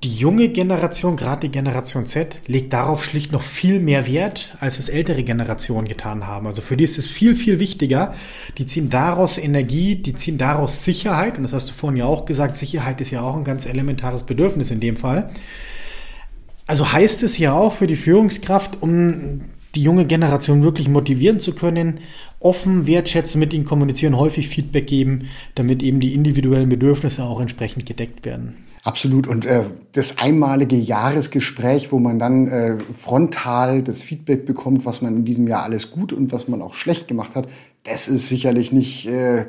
die 0.02 0.12
junge 0.12 0.48
Generation, 0.48 1.16
gerade 1.16 1.46
die 1.46 1.52
Generation 1.52 2.06
Z, 2.06 2.40
legt 2.48 2.72
darauf 2.72 3.04
schlicht 3.04 3.30
noch 3.30 3.42
viel 3.42 3.78
mehr 3.78 4.08
Wert, 4.08 4.56
als 4.58 4.80
es 4.80 4.88
ältere 4.88 5.22
Generationen 5.22 5.86
getan 5.86 6.26
haben. 6.26 6.48
Also 6.48 6.60
für 6.60 6.76
die 6.76 6.82
ist 6.82 6.98
es 6.98 7.06
viel, 7.06 7.36
viel 7.36 7.60
wichtiger. 7.60 8.12
Die 8.58 8.66
ziehen 8.66 8.90
daraus 8.90 9.38
Energie, 9.38 9.94
die 9.94 10.14
ziehen 10.14 10.38
daraus 10.38 10.82
Sicherheit. 10.82 11.36
Und 11.36 11.44
das 11.44 11.52
hast 11.52 11.70
du 11.70 11.74
vorhin 11.74 11.98
ja 11.98 12.06
auch 12.06 12.24
gesagt, 12.24 12.56
Sicherheit 12.56 13.00
ist 13.00 13.12
ja 13.12 13.22
auch 13.22 13.36
ein 13.36 13.44
ganz 13.44 13.66
elementares 13.66 14.24
Bedürfnis 14.24 14.72
in 14.72 14.80
dem 14.80 14.96
Fall. 14.96 15.30
Also 16.66 16.92
heißt 16.92 17.22
es 17.22 17.38
ja 17.38 17.52
auch 17.52 17.72
für 17.72 17.86
die 17.86 17.96
Führungskraft, 17.96 18.80
um 18.80 19.42
die 19.74 19.82
junge 19.82 20.06
Generation 20.06 20.62
wirklich 20.62 20.88
motivieren 20.88 21.40
zu 21.40 21.54
können, 21.54 22.00
offen, 22.44 22.86
wertschätzen, 22.86 23.38
mit 23.38 23.52
ihnen 23.52 23.64
kommunizieren, 23.64 24.16
häufig 24.16 24.48
Feedback 24.48 24.86
geben, 24.86 25.28
damit 25.54 25.82
eben 25.82 26.00
die 26.00 26.14
individuellen 26.14 26.68
Bedürfnisse 26.68 27.24
auch 27.24 27.40
entsprechend 27.40 27.86
gedeckt 27.86 28.24
werden. 28.24 28.64
Absolut. 28.84 29.28
Und 29.28 29.46
äh, 29.46 29.62
das 29.92 30.18
einmalige 30.18 30.74
Jahresgespräch, 30.76 31.92
wo 31.92 32.00
man 32.00 32.18
dann 32.18 32.48
äh, 32.48 32.78
frontal 32.98 33.82
das 33.82 34.02
Feedback 34.02 34.44
bekommt, 34.44 34.84
was 34.84 35.02
man 35.02 35.16
in 35.16 35.24
diesem 35.24 35.46
Jahr 35.46 35.62
alles 35.62 35.92
gut 35.92 36.12
und 36.12 36.32
was 36.32 36.48
man 36.48 36.60
auch 36.62 36.74
schlecht 36.74 37.06
gemacht 37.06 37.36
hat, 37.36 37.48
das 37.84 38.08
ist 38.08 38.28
sicherlich 38.28 38.72
nicht 38.72 39.06
äh, 39.06 39.46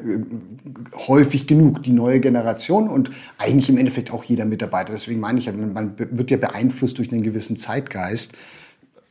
häufig 1.07 1.47
genug. 1.47 1.81
Die 1.83 1.91
neue 1.91 2.19
Generation 2.19 2.87
und 2.87 3.09
eigentlich 3.37 3.69
im 3.69 3.77
Endeffekt 3.77 4.11
auch 4.11 4.23
jeder 4.23 4.45
Mitarbeiter. 4.45 4.91
Deswegen 4.91 5.19
meine 5.19 5.39
ich, 5.39 5.51
man 5.51 5.93
wird 5.97 6.29
ja 6.29 6.37
beeinflusst 6.37 6.97
durch 6.99 7.11
einen 7.11 7.23
gewissen 7.23 7.57
Zeitgeist 7.57 8.33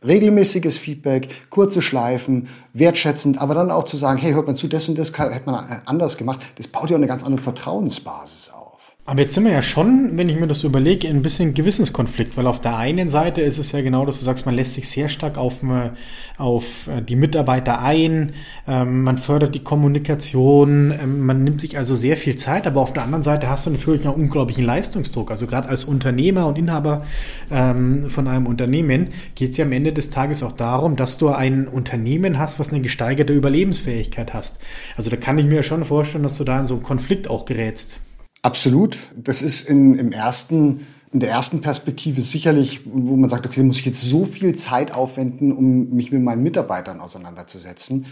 regelmäßiges 0.04 0.78
Feedback, 0.78 1.28
kurze 1.50 1.82
Schleifen, 1.82 2.48
wertschätzend, 2.72 3.40
aber 3.40 3.54
dann 3.54 3.70
auch 3.70 3.84
zu 3.84 3.96
sagen, 3.96 4.18
hey, 4.18 4.32
hört 4.32 4.46
man 4.46 4.56
zu, 4.56 4.68
das 4.68 4.88
und 4.88 4.98
das 4.98 5.16
hätte 5.16 5.46
man 5.46 5.82
anders 5.84 6.16
gemacht, 6.16 6.40
das 6.56 6.68
baut 6.68 6.90
ja 6.90 6.96
auch 6.96 7.00
eine 7.00 7.06
ganz 7.06 7.24
andere 7.24 7.42
Vertrauensbasis 7.42 8.50
auf. 8.50 8.61
Aber 9.04 9.22
jetzt 9.22 9.34
sind 9.34 9.44
wir 9.44 9.52
ja 9.52 9.62
schon, 9.62 10.16
wenn 10.16 10.28
ich 10.28 10.38
mir 10.38 10.46
das 10.46 10.62
überlege, 10.62 11.08
ein 11.08 11.22
bisschen 11.22 11.54
Gewissenskonflikt, 11.54 12.36
weil 12.36 12.46
auf 12.46 12.60
der 12.60 12.76
einen 12.76 13.08
Seite 13.08 13.40
ist 13.40 13.58
es 13.58 13.72
ja 13.72 13.80
genau, 13.82 14.06
dass 14.06 14.20
du 14.20 14.24
sagst, 14.24 14.46
man 14.46 14.54
lässt 14.54 14.74
sich 14.74 14.88
sehr 14.88 15.08
stark 15.08 15.38
auf, 15.38 15.64
äh, 15.64 15.90
auf 16.38 16.86
äh, 16.86 17.02
die 17.02 17.16
Mitarbeiter 17.16 17.82
ein, 17.82 18.34
ähm, 18.68 19.02
man 19.02 19.18
fördert 19.18 19.56
die 19.56 19.64
Kommunikation, 19.64 20.94
ähm, 21.02 21.26
man 21.26 21.42
nimmt 21.42 21.60
sich 21.60 21.76
also 21.76 21.96
sehr 21.96 22.16
viel 22.16 22.36
Zeit, 22.36 22.64
aber 22.64 22.80
auf 22.80 22.92
der 22.92 23.02
anderen 23.02 23.24
Seite 23.24 23.50
hast 23.50 23.66
du 23.66 23.70
natürlich 23.70 24.06
einen 24.06 24.14
unglaublichen 24.14 24.64
Leistungsdruck. 24.64 25.32
Also 25.32 25.48
gerade 25.48 25.68
als 25.68 25.82
Unternehmer 25.82 26.46
und 26.46 26.56
Inhaber 26.56 27.04
ähm, 27.50 28.08
von 28.08 28.28
einem 28.28 28.46
Unternehmen 28.46 29.08
geht 29.34 29.50
es 29.50 29.56
ja 29.56 29.64
am 29.64 29.72
Ende 29.72 29.92
des 29.92 30.10
Tages 30.10 30.44
auch 30.44 30.52
darum, 30.52 30.94
dass 30.94 31.18
du 31.18 31.30
ein 31.30 31.66
Unternehmen 31.66 32.38
hast, 32.38 32.60
was 32.60 32.68
eine 32.68 32.82
gesteigerte 32.82 33.32
Überlebensfähigkeit 33.32 34.32
hast. 34.32 34.60
Also 34.96 35.10
da 35.10 35.16
kann 35.16 35.38
ich 35.38 35.46
mir 35.46 35.64
schon 35.64 35.84
vorstellen, 35.84 36.22
dass 36.22 36.38
du 36.38 36.44
da 36.44 36.60
in 36.60 36.68
so 36.68 36.74
einen 36.74 36.84
Konflikt 36.84 37.28
auch 37.28 37.46
gerätst. 37.46 38.00
Absolut. 38.42 38.98
Das 39.16 39.40
ist 39.40 39.68
in, 39.68 39.94
im 39.94 40.10
ersten, 40.10 40.86
in 41.12 41.20
der 41.20 41.30
ersten 41.30 41.60
Perspektive 41.60 42.20
sicherlich, 42.20 42.80
wo 42.84 43.16
man 43.16 43.30
sagt, 43.30 43.46
okay, 43.46 43.62
muss 43.62 43.78
ich 43.78 43.86
jetzt 43.86 44.02
so 44.02 44.24
viel 44.24 44.56
Zeit 44.56 44.92
aufwenden, 44.92 45.52
um 45.52 45.90
mich 45.90 46.10
mit 46.10 46.22
meinen 46.22 46.42
Mitarbeitern 46.42 47.00
auseinanderzusetzen. 47.00 48.04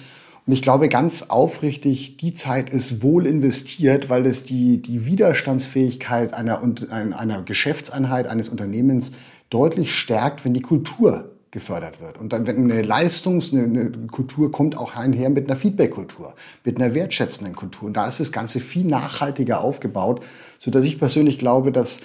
Und 0.46 0.52
ich 0.52 0.62
glaube 0.62 0.88
ganz 0.88 1.22
aufrichtig, 1.22 2.16
die 2.16 2.32
Zeit 2.32 2.70
ist 2.70 3.02
wohl 3.02 3.26
investiert, 3.26 4.08
weil 4.08 4.24
es 4.24 4.44
die, 4.44 4.80
die 4.80 5.04
Widerstandsfähigkeit 5.04 6.32
einer, 6.32 6.62
einer 6.90 7.42
Geschäftseinheit, 7.42 8.26
eines 8.26 8.48
Unternehmens 8.48 9.12
deutlich 9.50 9.94
stärkt, 9.94 10.44
wenn 10.44 10.54
die 10.54 10.62
Kultur 10.62 11.36
gefördert 11.50 12.00
wird. 12.00 12.18
Und 12.18 12.32
dann, 12.32 12.46
wenn 12.46 12.70
eine 12.70 12.82
Leistungs-, 12.82 13.52
eine, 13.52 13.90
Kultur 14.08 14.52
kommt 14.52 14.76
auch 14.76 14.96
einher 14.96 15.30
mit 15.30 15.48
einer 15.48 15.56
Feedback-Kultur, 15.56 16.34
mit 16.64 16.76
einer 16.76 16.94
wertschätzenden 16.94 17.56
Kultur. 17.56 17.88
Und 17.88 17.96
da 17.96 18.06
ist 18.06 18.20
das 18.20 18.32
Ganze 18.32 18.60
viel 18.60 18.86
nachhaltiger 18.86 19.60
aufgebaut, 19.60 20.24
so 20.58 20.70
dass 20.70 20.84
ich 20.84 20.98
persönlich 20.98 21.38
glaube, 21.38 21.72
dass 21.72 22.00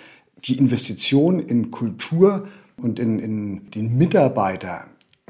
die 0.46 0.58
Investition 0.58 1.40
in 1.40 1.72
Kultur 1.72 2.48
und 2.78 3.00
in, 3.00 3.20
in 3.20 3.72
den 3.72 3.98
Mitarbeiter 3.98 4.86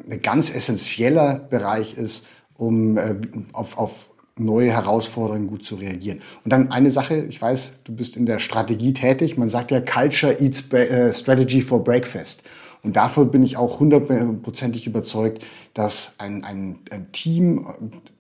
ein 0.10 0.22
ganz 0.22 0.53
essentieller 0.53 1.36
Bereich 1.36 1.95
ist, 1.95 2.25
um 2.57 2.98
äh, 2.98 3.15
auf, 3.53 3.77
auf 3.77 4.10
neue 4.38 4.72
Herausforderungen 4.72 5.48
gut 5.48 5.63
zu 5.63 5.75
reagieren. 5.75 6.22
Und 6.43 6.51
dann 6.51 6.72
eine 6.72 6.91
Sache, 6.91 7.25
ich 7.29 7.41
weiß, 7.41 7.79
du 7.86 7.95
bist 7.95 8.17
in 8.17 8.25
der 8.25 8.39
Strategie 8.39 8.93
tätig, 8.93 9.38
man 9.38 9.50
sagt 9.50 9.72
ja 9.72 9.79
Culture 9.79 10.41
eats 10.41 10.72
äh, 10.74 11.13
Strategy 11.13 11.62
for 11.62 11.84
Breakfast. 11.84 12.43
Und 12.86 12.96
davon 12.96 13.32
bin 13.32 13.42
ich 13.42 13.58
auch 13.58 13.80
hundertprozentig 13.80 14.86
überzeugt, 14.86 15.44
dass 15.74 16.13
ein, 16.20 16.44
ein, 16.44 16.80
ein 16.92 17.12
Team, 17.12 17.65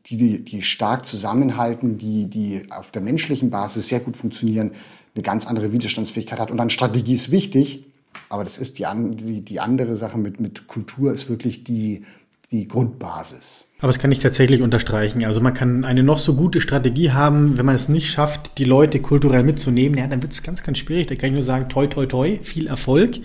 die, 0.07 0.43
die 0.43 0.63
stark 0.63 1.05
zusammenhalten, 1.05 1.99
die, 1.99 2.25
die 2.25 2.65
auf 2.71 2.89
der 2.89 3.03
menschlichen 3.03 3.51
Basis 3.51 3.89
sehr 3.89 3.99
gut 3.99 4.17
funktionieren, 4.17 4.71
eine 5.13 5.21
ganz 5.21 5.45
andere 5.45 5.71
Widerstandsfähigkeit 5.71 6.39
hat. 6.39 6.49
Und 6.49 6.57
dann 6.57 6.71
Strategie 6.71 7.13
ist 7.13 7.29
wichtig, 7.29 7.85
aber 8.27 8.43
das 8.43 8.57
ist 8.57 8.79
die, 8.79 8.85
die, 9.13 9.41
die 9.41 9.59
andere 9.59 9.95
Sache 9.95 10.17
mit, 10.17 10.39
mit 10.39 10.65
Kultur 10.65 11.13
ist 11.13 11.29
wirklich 11.29 11.63
die, 11.63 12.03
die 12.59 12.67
Grundbasis. 12.67 13.67
Aber 13.79 13.91
das 13.91 13.99
kann 13.99 14.11
ich 14.11 14.19
tatsächlich 14.19 14.61
unterstreichen. 14.61 15.23
Also 15.25 15.41
man 15.41 15.53
kann 15.53 15.85
eine 15.85 16.01
noch 16.01 16.17
so 16.17 16.35
gute 16.35 16.61
Strategie 16.61 17.11
haben, 17.11 17.57
wenn 17.57 17.65
man 17.65 17.75
es 17.75 17.89
nicht 17.89 18.09
schafft, 18.09 18.57
die 18.57 18.63
Leute 18.63 18.99
kulturell 19.01 19.43
mitzunehmen, 19.43 19.97
ja, 19.97 20.07
dann 20.07 20.21
wird 20.21 20.31
es 20.31 20.43
ganz, 20.43 20.63
ganz 20.63 20.77
schwierig. 20.79 21.07
Da 21.07 21.15
kann 21.15 21.27
ich 21.27 21.33
nur 21.33 21.43
sagen, 21.43 21.69
toi, 21.69 21.87
toi, 21.87 22.05
toi, 22.05 22.39
viel 22.41 22.67
Erfolg. 22.67 23.17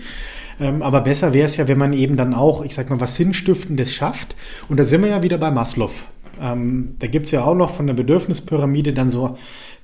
Ähm, 0.59 0.81
aber 0.81 1.01
besser 1.01 1.33
wäre 1.33 1.45
es 1.45 1.57
ja, 1.57 1.67
wenn 1.67 1.77
man 1.77 1.93
eben 1.93 2.17
dann 2.17 2.33
auch, 2.33 2.63
ich 2.63 2.75
sag 2.75 2.89
mal, 2.89 2.99
was 2.99 3.15
Sinnstiftendes 3.15 3.93
schafft. 3.93 4.35
Und 4.69 4.77
da 4.79 4.83
sind 4.83 5.01
wir 5.01 5.09
ja 5.09 5.23
wieder 5.23 5.37
bei 5.37 5.49
Maslow. 5.51 5.91
Ähm, 6.39 6.95
da 6.99 7.07
gibt's 7.07 7.31
ja 7.31 7.43
auch 7.43 7.55
noch 7.55 7.73
von 7.73 7.87
der 7.87 7.93
Bedürfnispyramide 7.93 8.93
dann 8.93 9.09
so 9.09 9.37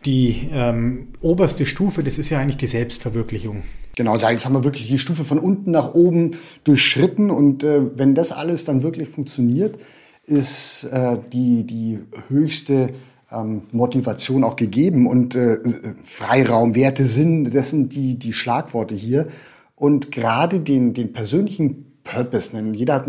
die 0.05 0.49
ähm, 0.51 1.07
oberste 1.21 1.65
Stufe, 1.65 2.03
das 2.03 2.17
ist 2.17 2.29
ja 2.29 2.39
eigentlich 2.39 2.57
die 2.57 2.67
Selbstverwirklichung. 2.67 3.63
Genau, 3.97 4.15
jetzt 4.15 4.45
haben 4.45 4.53
wir 4.53 4.63
wirklich 4.63 4.87
die 4.87 4.99
Stufe 4.99 5.25
von 5.25 5.39
unten 5.39 5.71
nach 5.71 5.95
oben 5.95 6.35
durchschritten 6.63 7.31
und 7.31 7.63
äh, 7.63 7.97
wenn 7.97 8.13
das 8.13 8.31
alles 8.31 8.63
dann 8.63 8.83
wirklich 8.83 9.09
funktioniert, 9.09 9.79
ist 10.23 10.83
äh, 10.83 11.17
die, 11.33 11.63
die 11.63 11.97
höchste 12.27 12.91
ähm, 13.31 13.63
Motivation 13.71 14.43
auch 14.43 14.55
gegeben 14.55 15.07
und 15.07 15.33
äh, 15.33 15.57
Freiraum, 16.03 16.75
Werte, 16.75 17.05
Sinn, 17.05 17.49
das 17.49 17.71
sind 17.71 17.95
die, 17.95 18.19
die 18.19 18.33
Schlagworte 18.33 18.93
hier. 18.93 19.29
Und 19.75 20.11
gerade 20.11 20.59
den, 20.59 20.93
den 20.93 21.11
persönlichen 21.11 21.87
Purpose, 22.03 22.51
denn 22.51 22.75
jeder 22.75 22.93
hat, 22.93 23.07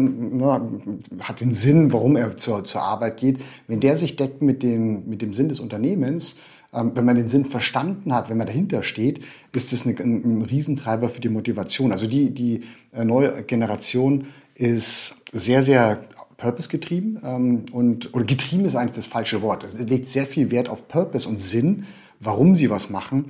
hat 1.20 1.40
den 1.42 1.52
Sinn, 1.52 1.92
warum 1.92 2.16
er 2.16 2.38
zur, 2.38 2.64
zur 2.64 2.80
Arbeit 2.80 3.18
geht. 3.18 3.40
Wenn 3.66 3.80
der 3.80 3.98
sich 3.98 4.16
deckt 4.16 4.40
mit 4.40 4.62
dem, 4.62 5.06
mit 5.06 5.20
dem 5.20 5.34
Sinn 5.34 5.50
des 5.50 5.60
Unternehmens, 5.60 6.36
wenn 6.84 7.04
man 7.04 7.16
den 7.16 7.28
Sinn 7.28 7.44
verstanden 7.44 8.12
hat, 8.12 8.30
wenn 8.30 8.38
man 8.38 8.46
dahinter 8.46 8.82
steht, 8.82 9.20
ist 9.52 9.72
das 9.72 9.86
ein, 9.86 9.96
ein 9.98 10.42
Riesentreiber 10.42 11.08
für 11.08 11.20
die 11.20 11.28
Motivation. 11.28 11.92
Also 11.92 12.06
die, 12.06 12.30
die 12.30 12.62
äh, 12.92 13.04
neue 13.04 13.42
Generation 13.42 14.26
ist 14.54 15.16
sehr, 15.32 15.62
sehr 15.62 16.00
Purpose 16.36 16.68
getrieben 16.68 17.18
ähm, 17.24 17.64
und 17.72 18.14
oder 18.14 18.24
getrieben 18.24 18.64
ist 18.64 18.76
eigentlich 18.76 18.96
das 18.96 19.06
falsche 19.06 19.42
Wort. 19.42 19.64
Es 19.64 19.74
legt 19.74 20.08
sehr 20.08 20.26
viel 20.26 20.50
Wert 20.50 20.68
auf 20.68 20.88
Purpose 20.88 21.28
und 21.28 21.38
Sinn, 21.38 21.86
warum 22.20 22.56
sie 22.56 22.70
was 22.70 22.90
machen 22.90 23.26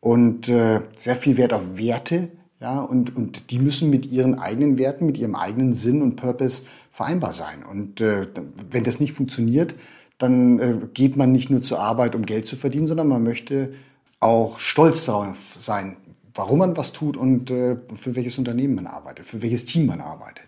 und 0.00 0.48
äh, 0.48 0.80
sehr 0.96 1.16
viel 1.16 1.36
Wert 1.36 1.52
auf 1.52 1.78
Werte, 1.78 2.28
ja, 2.60 2.80
und, 2.80 3.16
und 3.16 3.50
die 3.50 3.58
müssen 3.58 3.88
mit 3.88 4.04
ihren 4.04 4.38
eigenen 4.38 4.76
Werten, 4.76 5.06
mit 5.06 5.16
ihrem 5.16 5.34
eigenen 5.34 5.72
Sinn 5.72 6.02
und 6.02 6.16
Purpose 6.16 6.62
vereinbar 6.92 7.32
sein. 7.32 7.64
Und 7.64 8.02
äh, 8.02 8.26
wenn 8.70 8.84
das 8.84 9.00
nicht 9.00 9.14
funktioniert, 9.14 9.74
dann 10.20 10.58
äh, 10.58 10.74
geht 10.92 11.16
man 11.16 11.32
nicht 11.32 11.50
nur 11.50 11.62
zur 11.62 11.80
Arbeit, 11.80 12.14
um 12.14 12.24
Geld 12.26 12.46
zu 12.46 12.54
verdienen, 12.54 12.86
sondern 12.86 13.08
man 13.08 13.22
möchte 13.22 13.72
auch 14.20 14.58
stolz 14.58 15.06
darauf 15.06 15.56
sein, 15.58 15.96
warum 16.34 16.58
man 16.60 16.76
was 16.76 16.92
tut 16.92 17.16
und 17.16 17.50
äh, 17.50 17.76
für 17.94 18.14
welches 18.14 18.38
Unternehmen 18.38 18.74
man 18.74 18.86
arbeitet, 18.86 19.26
für 19.26 19.42
welches 19.42 19.64
Team 19.64 19.86
man 19.86 20.00
arbeitet. 20.00 20.44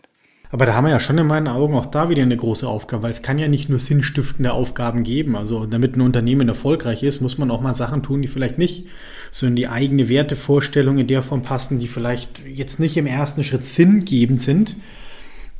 Aber 0.50 0.66
da 0.66 0.74
haben 0.74 0.84
wir 0.84 0.90
ja 0.90 1.00
schon 1.00 1.16
in 1.16 1.26
meinen 1.26 1.48
Augen 1.48 1.74
auch 1.74 1.86
da 1.86 2.10
wieder 2.10 2.20
eine 2.20 2.36
große 2.36 2.68
Aufgabe, 2.68 3.04
weil 3.04 3.10
es 3.10 3.22
kann 3.22 3.38
ja 3.38 3.48
nicht 3.48 3.70
nur 3.70 3.78
sinnstiftende 3.78 4.52
Aufgaben 4.52 5.02
geben. 5.02 5.34
Also 5.34 5.64
damit 5.64 5.96
ein 5.96 6.02
Unternehmen 6.02 6.46
erfolgreich 6.46 7.02
ist, 7.02 7.22
muss 7.22 7.38
man 7.38 7.50
auch 7.50 7.62
mal 7.62 7.74
Sachen 7.74 8.02
tun, 8.02 8.20
die 8.20 8.28
vielleicht 8.28 8.58
nicht 8.58 8.86
so 9.30 9.46
in 9.46 9.56
die 9.56 9.68
eigene 9.68 10.10
Wertevorstellung 10.10 10.98
in 10.98 11.06
der 11.06 11.22
Form 11.22 11.40
passen, 11.40 11.78
die 11.78 11.88
vielleicht 11.88 12.42
jetzt 12.46 12.80
nicht 12.80 12.98
im 12.98 13.06
ersten 13.06 13.44
Schritt 13.44 13.64
sinngebend 13.64 14.42
sind. 14.42 14.76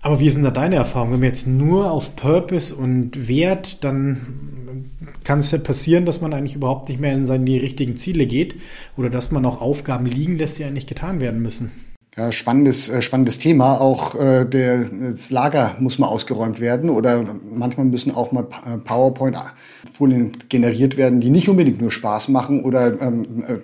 Aber 0.02 0.18
wie 0.18 0.30
sind 0.30 0.42
da 0.42 0.50
deine 0.50 0.76
Erfahrungen? 0.76 1.12
Wenn 1.12 1.20
man 1.20 1.28
jetzt 1.28 1.46
nur 1.46 1.90
auf 1.90 2.16
Purpose 2.16 2.74
und 2.74 3.28
Wert, 3.28 3.84
dann 3.84 4.90
kann 5.22 5.38
es 5.38 5.52
ja 5.52 5.58
passieren, 5.58 6.04
dass 6.04 6.20
man 6.20 6.34
eigentlich 6.34 6.56
überhaupt 6.56 6.88
nicht 6.88 7.00
mehr 7.00 7.14
in 7.14 7.24
seine 7.24 7.50
richtigen 7.50 7.94
Ziele 7.94 8.26
geht 8.26 8.56
oder 8.96 9.10
dass 9.10 9.30
man 9.30 9.46
auch 9.46 9.60
Aufgaben 9.60 10.06
liegen 10.06 10.36
lässt, 10.38 10.58
die 10.58 10.64
eigentlich 10.64 10.88
getan 10.88 11.20
werden 11.20 11.40
müssen. 11.40 11.70
Ja, 12.16 12.30
spannendes, 12.30 12.90
äh, 12.90 13.00
spannendes 13.00 13.38
Thema. 13.38 13.80
Auch 13.80 14.14
äh, 14.16 14.44
der, 14.44 14.84
das 14.90 15.30
Lager 15.30 15.76
muss 15.78 15.98
mal 15.98 16.08
ausgeräumt 16.08 16.60
werden 16.60 16.90
oder 16.90 17.24
manchmal 17.50 17.86
müssen 17.86 18.14
auch 18.14 18.32
mal 18.32 18.46
äh, 18.66 18.76
PowerPoint-Folien 18.76 20.32
generiert 20.50 20.98
werden, 20.98 21.20
die 21.20 21.30
nicht 21.30 21.48
unbedingt 21.48 21.80
nur 21.80 21.90
Spaß 21.90 22.28
machen 22.28 22.64
oder 22.64 23.00
ähm, 23.00 23.22
äh, 23.46 23.54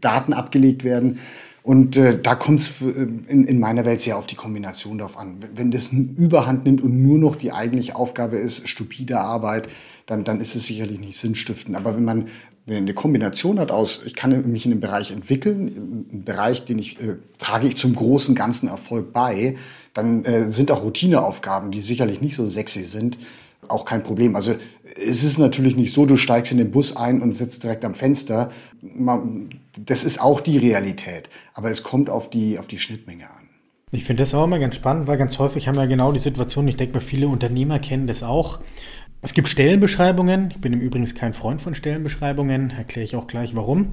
Daten 0.00 0.32
abgelegt 0.32 0.84
werden. 0.84 1.18
Und 1.68 1.98
äh, 1.98 2.18
da 2.18 2.34
kommt 2.34 2.60
es 2.60 2.80
äh, 2.80 2.86
in, 3.28 3.44
in 3.44 3.60
meiner 3.60 3.84
Welt 3.84 4.00
sehr 4.00 4.16
auf 4.16 4.26
die 4.26 4.36
Kombination 4.36 4.96
drauf 4.96 5.18
an. 5.18 5.36
Wenn 5.54 5.70
das 5.70 5.88
Überhand 5.88 6.64
nimmt 6.64 6.80
und 6.80 7.02
nur 7.02 7.18
noch 7.18 7.36
die 7.36 7.52
eigentliche 7.52 7.94
Aufgabe 7.94 8.38
ist, 8.38 8.66
stupide 8.70 9.20
Arbeit, 9.20 9.68
dann, 10.06 10.24
dann 10.24 10.40
ist 10.40 10.54
es 10.54 10.66
sicherlich 10.66 10.98
nicht 10.98 11.18
sinnstiftend. 11.18 11.76
Aber 11.76 11.94
wenn 11.94 12.06
man 12.06 12.28
eine 12.66 12.94
Kombination 12.94 13.60
hat 13.60 13.70
aus, 13.70 14.00
ich 14.06 14.14
kann 14.14 14.50
mich 14.50 14.64
in 14.64 14.72
einem 14.72 14.80
Bereich 14.80 15.10
entwickeln, 15.10 16.06
einen 16.10 16.24
Bereich, 16.24 16.64
den 16.64 16.78
ich, 16.78 16.98
äh, 17.02 17.16
trage 17.36 17.66
ich 17.66 17.76
zum 17.76 17.94
großen 17.94 18.34
ganzen 18.34 18.70
Erfolg 18.70 19.12
bei, 19.12 19.56
dann 19.92 20.24
äh, 20.24 20.50
sind 20.50 20.70
auch 20.70 20.82
Routineaufgaben, 20.82 21.70
die 21.70 21.82
sicherlich 21.82 22.22
nicht 22.22 22.34
so 22.34 22.46
sexy 22.46 22.80
sind, 22.80 23.18
auch 23.66 23.84
kein 23.84 24.02
Problem. 24.02 24.36
Also 24.36 24.54
es 24.96 25.24
ist 25.24 25.38
natürlich 25.38 25.76
nicht 25.76 25.92
so, 25.92 26.06
du 26.06 26.16
steigst 26.16 26.52
in 26.52 26.58
den 26.58 26.70
Bus 26.70 26.96
ein 26.96 27.20
und 27.20 27.32
sitzt 27.32 27.64
direkt 27.64 27.84
am 27.84 27.94
Fenster. 27.94 28.50
Das 29.84 30.04
ist 30.04 30.20
auch 30.20 30.40
die 30.40 30.58
Realität, 30.58 31.28
aber 31.54 31.70
es 31.70 31.82
kommt 31.82 32.10
auf 32.10 32.30
die, 32.30 32.58
auf 32.58 32.66
die 32.66 32.78
Schnittmenge 32.78 33.24
an. 33.24 33.48
Ich 33.90 34.04
finde 34.04 34.22
das 34.22 34.34
auch 34.34 34.44
immer 34.44 34.58
ganz 34.58 34.76
spannend, 34.76 35.06
weil 35.06 35.16
ganz 35.16 35.38
häufig 35.38 35.66
haben 35.66 35.76
wir 35.76 35.86
genau 35.86 36.12
die 36.12 36.18
Situation, 36.18 36.68
ich 36.68 36.76
denke 36.76 36.94
mal, 36.94 37.00
viele 37.00 37.28
Unternehmer 37.28 37.78
kennen 37.78 38.06
das 38.06 38.22
auch. 38.22 38.60
Es 39.22 39.34
gibt 39.34 39.48
Stellenbeschreibungen. 39.48 40.50
Ich 40.50 40.60
bin 40.60 40.72
im 40.72 40.80
Übrigen 40.80 41.06
kein 41.14 41.32
Freund 41.32 41.60
von 41.60 41.74
Stellenbeschreibungen, 41.74 42.70
erkläre 42.70 43.04
ich 43.04 43.16
auch 43.16 43.26
gleich 43.26 43.56
warum. 43.56 43.88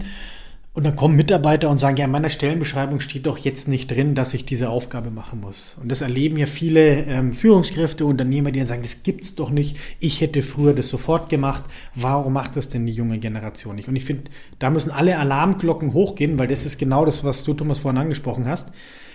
Und 0.76 0.84
dann 0.84 0.98
kommen 0.98 1.16
Mitarbeiter 1.16 1.70
und 1.70 1.78
sagen, 1.78 1.96
ja, 1.96 2.04
in 2.04 2.12
meiner 2.12 2.30
Stellenbeschreibung 2.30 3.00
steht 3.00 3.28
doch 3.28 3.38
jetzt 3.38 3.70
nicht 3.70 3.88
drin, 3.90 4.14
dass 4.14 4.34
ich 4.34 4.44
diese 4.44 4.70
Aufgabe 4.70 5.10
machen 5.10 5.40
muss. 5.40 5.78
Und 5.82 5.88
das 5.88 6.02
erleben 6.02 6.36
ja 6.36 6.48
viele 6.48 7.06
ähm, 7.06 7.32
Führungskräfte, 7.32 8.06
Unternehmer, 8.06 8.52
die 8.52 8.60
dann 8.60 8.68
sagen, 8.68 8.82
das 8.82 9.02
gibt's 9.02 9.36
doch 9.36 9.52
nicht. 9.52 9.78
Ich 10.02 10.20
hätte 10.20 10.42
früher 10.42 10.74
das 10.74 10.90
sofort 10.90 11.30
gemacht. 11.30 11.64
Warum 11.96 12.34
macht 12.34 12.58
das 12.58 12.68
denn 12.68 12.86
die 12.86 12.92
junge 12.92 13.20
Generation 13.20 13.78
nicht? 13.78 13.88
Und 13.88 13.96
ich 13.96 14.04
finde, 14.04 14.26
da 14.60 14.70
müssen 14.70 14.92
alle 14.92 15.18
Alarmglocken 15.18 15.94
hochgehen, 15.94 16.38
weil 16.38 16.50
das 16.50 16.66
ist 16.66 16.78
genau 16.78 17.06
das, 17.06 17.24
was 17.24 17.46
du, 17.46 17.54
Thomas, 17.54 17.80
vorhin 17.80 18.02
angesprochen 18.02 18.46
hast. 18.46 18.74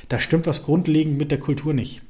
Da 0.09 0.19
stimmt 0.19 0.47
was 0.47 0.63
grundlegend 0.63 1.19
mit 1.19 1.31
der 1.31 1.39
Kultur 1.39 1.75
nicht. 1.75 2.01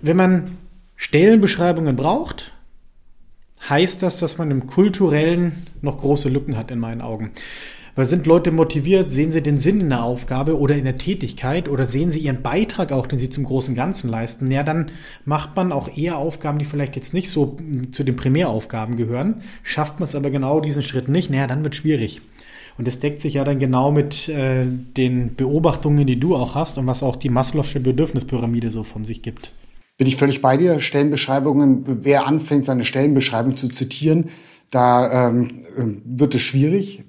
Wenn 0.00 0.16
man 0.16 0.56
Stellenbeschreibungen 0.96 1.94
braucht, 1.94 2.54
heißt 3.68 4.02
das, 4.02 4.18
dass 4.18 4.38
man 4.38 4.50
im 4.50 4.66
kulturellen 4.66 5.66
noch 5.82 5.98
große 5.98 6.30
Lücken 6.30 6.56
hat 6.56 6.70
in 6.70 6.78
meinen 6.78 7.02
Augen. 7.02 7.32
Weil 7.94 8.06
sind 8.06 8.26
Leute 8.26 8.50
motiviert, 8.52 9.10
sehen 9.12 9.32
sie 9.32 9.42
den 9.42 9.58
Sinn 9.58 9.80
in 9.80 9.90
der 9.90 10.02
Aufgabe 10.02 10.58
oder 10.58 10.74
in 10.74 10.84
der 10.84 10.96
Tätigkeit 10.96 11.68
oder 11.68 11.84
sehen 11.84 12.10
sie 12.10 12.20
ihren 12.20 12.40
Beitrag 12.40 12.90
auch, 12.90 13.06
den 13.06 13.18
sie 13.18 13.28
zum 13.28 13.44
großen 13.44 13.74
Ganzen 13.74 14.08
leisten, 14.08 14.50
ja, 14.50 14.62
dann 14.62 14.86
macht 15.26 15.56
man 15.56 15.72
auch 15.72 15.94
eher 15.94 16.16
Aufgaben, 16.16 16.58
die 16.58 16.64
vielleicht 16.64 16.96
jetzt 16.96 17.12
nicht 17.12 17.28
so 17.30 17.58
zu 17.90 18.02
den 18.02 18.16
Primäraufgaben 18.16 18.96
gehören. 18.96 19.42
Schafft 19.62 20.00
man 20.00 20.08
es 20.08 20.14
aber 20.14 20.30
genau 20.30 20.60
diesen 20.60 20.82
Schritt 20.82 21.08
nicht, 21.08 21.30
naja, 21.30 21.46
dann 21.46 21.64
wird 21.64 21.74
schwierig. 21.74 22.22
Und 22.78 22.88
das 22.88 23.00
deckt 23.00 23.20
sich 23.20 23.34
ja 23.34 23.44
dann 23.44 23.58
genau 23.58 23.92
mit 23.92 24.30
äh, 24.30 24.64
den 24.66 25.34
Beobachtungen, 25.34 26.06
die 26.06 26.18
du 26.18 26.34
auch 26.34 26.54
hast 26.54 26.78
und 26.78 26.86
was 26.86 27.02
auch 27.02 27.16
die 27.16 27.30
Maslow'sche 27.30 27.80
Bedürfnispyramide 27.80 28.70
so 28.70 28.82
von 28.82 29.04
sich 29.04 29.22
gibt. 29.22 29.52
Bin 29.98 30.06
ich 30.06 30.16
völlig 30.16 30.40
bei 30.40 30.56
dir. 30.56 30.80
Stellenbeschreibungen, 30.80 31.84
wer 32.04 32.26
anfängt, 32.26 32.64
seine 32.64 32.84
Stellenbeschreibung 32.84 33.56
zu 33.56 33.68
zitieren, 33.68 34.30
da 34.70 35.28
ähm, 35.28 35.50
wird 36.06 36.34
es 36.34 36.40
schwierig, 36.40 37.04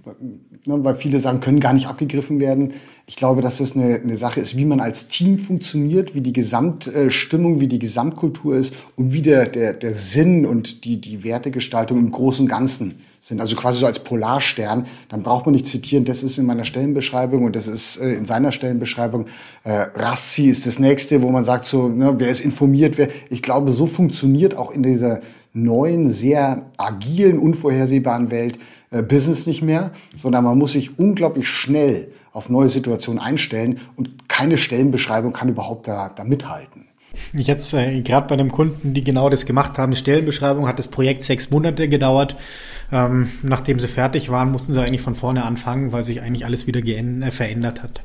ne, 0.66 0.84
weil 0.84 0.96
viele 0.96 1.20
Sachen 1.20 1.40
können 1.40 1.60
gar 1.60 1.74
nicht 1.74 1.88
abgegriffen 1.88 2.40
werden. 2.40 2.74
Ich 3.06 3.18
glaube, 3.18 3.42
dass 3.42 3.58
das 3.58 3.76
eine, 3.76 3.96
eine 3.96 4.16
Sache 4.16 4.40
ist, 4.40 4.58
wie 4.58 4.66
man 4.66 4.80
als 4.80 5.08
Team 5.10 5.38
funktioniert, 5.38 6.16
wie 6.16 6.22
die 6.22 6.32
Gesamtstimmung, 6.32 7.60
wie 7.60 7.68
die 7.68 7.80
Gesamtkultur 7.80 8.56
ist 8.56 8.74
und 8.96 9.12
wie 9.12 9.22
der, 9.22 9.46
der, 9.48 9.74
der 9.74 9.94
Sinn 9.94 10.46
und 10.46 10.86
die, 10.86 11.02
die 11.02 11.24
Wertegestaltung 11.24 11.98
im 11.98 12.12
Großen 12.12 12.46
und 12.46 12.50
Ganzen 12.50 12.96
sind. 13.20 13.42
Also 13.42 13.56
quasi 13.56 13.80
so 13.80 13.86
als 13.86 14.00
Polarstern. 14.00 14.86
Dann 15.10 15.24
braucht 15.24 15.46
man 15.46 15.54
nicht 15.54 15.68
zitieren, 15.68 16.06
das 16.06 16.24
ist 16.24 16.38
in 16.38 16.46
meiner 16.46 16.66
Stellenbeschreibung 16.66 17.44
und 17.44 17.56
das 17.56 17.68
ist 17.68 17.98
äh, 17.98 18.14
in 18.14 18.26
seiner 18.26 18.52
Stellenbeschreibung. 18.52 19.26
Äh, 19.64 19.88
Rassi 19.96 20.50
ist 20.50 20.66
das 20.66 20.80
nächste, 20.80 21.24
wo 21.24 21.30
man 21.30 21.44
sagt 21.44 21.66
so, 21.66 21.90
ne, 21.90 22.16
wer 22.18 22.30
ist 22.30 22.42
informiert, 22.42 22.98
wer. 22.98 23.10
Ich 23.30 23.42
glaube, 23.42 23.72
so 23.72 23.86
funktioniert 23.86 24.58
auch 24.58 24.72
in 24.72 24.84
dieser 24.84 25.22
neuen, 25.54 26.10
sehr 26.10 26.72
agilen, 26.78 27.38
unvorhersehbaren 27.38 28.32
Welt 28.32 28.60
äh, 28.92 29.02
Business 29.02 29.48
nicht 29.48 29.62
mehr, 29.62 29.92
sondern 30.18 30.44
man 30.44 30.58
muss 30.58 30.74
sich 30.74 31.00
unglaublich 31.00 31.48
schnell 31.48 32.12
auf 32.32 32.50
neue 32.50 32.70
Situationen 32.70 33.22
einstellen 33.22 33.80
und 33.96 34.28
keine 34.28 34.58
Stellenbeschreibung 34.58 35.34
kann 35.34 35.50
überhaupt 35.50 35.88
da, 35.88 36.10
da 36.10 36.24
mithalten. 36.24 36.88
Ich 37.34 37.48
jetzt 37.48 37.74
äh, 37.74 38.02
gerade 38.02 38.28
bei 38.28 38.34
einem 38.34 38.52
Kunden, 38.52 38.94
die 38.94 39.04
genau 39.04 39.30
das 39.30 39.46
gemacht 39.46 39.78
haben, 39.78 39.96
Stellenbeschreibung, 39.96 40.68
hat 40.68 40.80
das 40.80 40.88
Projekt 40.88 41.24
sechs 41.24 41.52
Monate 41.52 41.88
gedauert. 41.88 42.36
Ähm, 42.92 43.30
nachdem 43.44 43.80
sie 43.80 43.88
fertig 43.88 44.30
waren, 44.30 44.52
mussten 44.52 44.74
sie 44.74 44.82
eigentlich 44.82 45.02
von 45.02 45.16
vorne 45.16 45.44
anfangen, 45.44 45.92
weil 45.92 46.04
sich 46.04 46.22
eigentlich 46.22 46.46
alles 46.46 46.68
wieder 46.68 46.82
äh, 46.82 47.32
verändert 47.32 47.84
hat. 47.84 48.02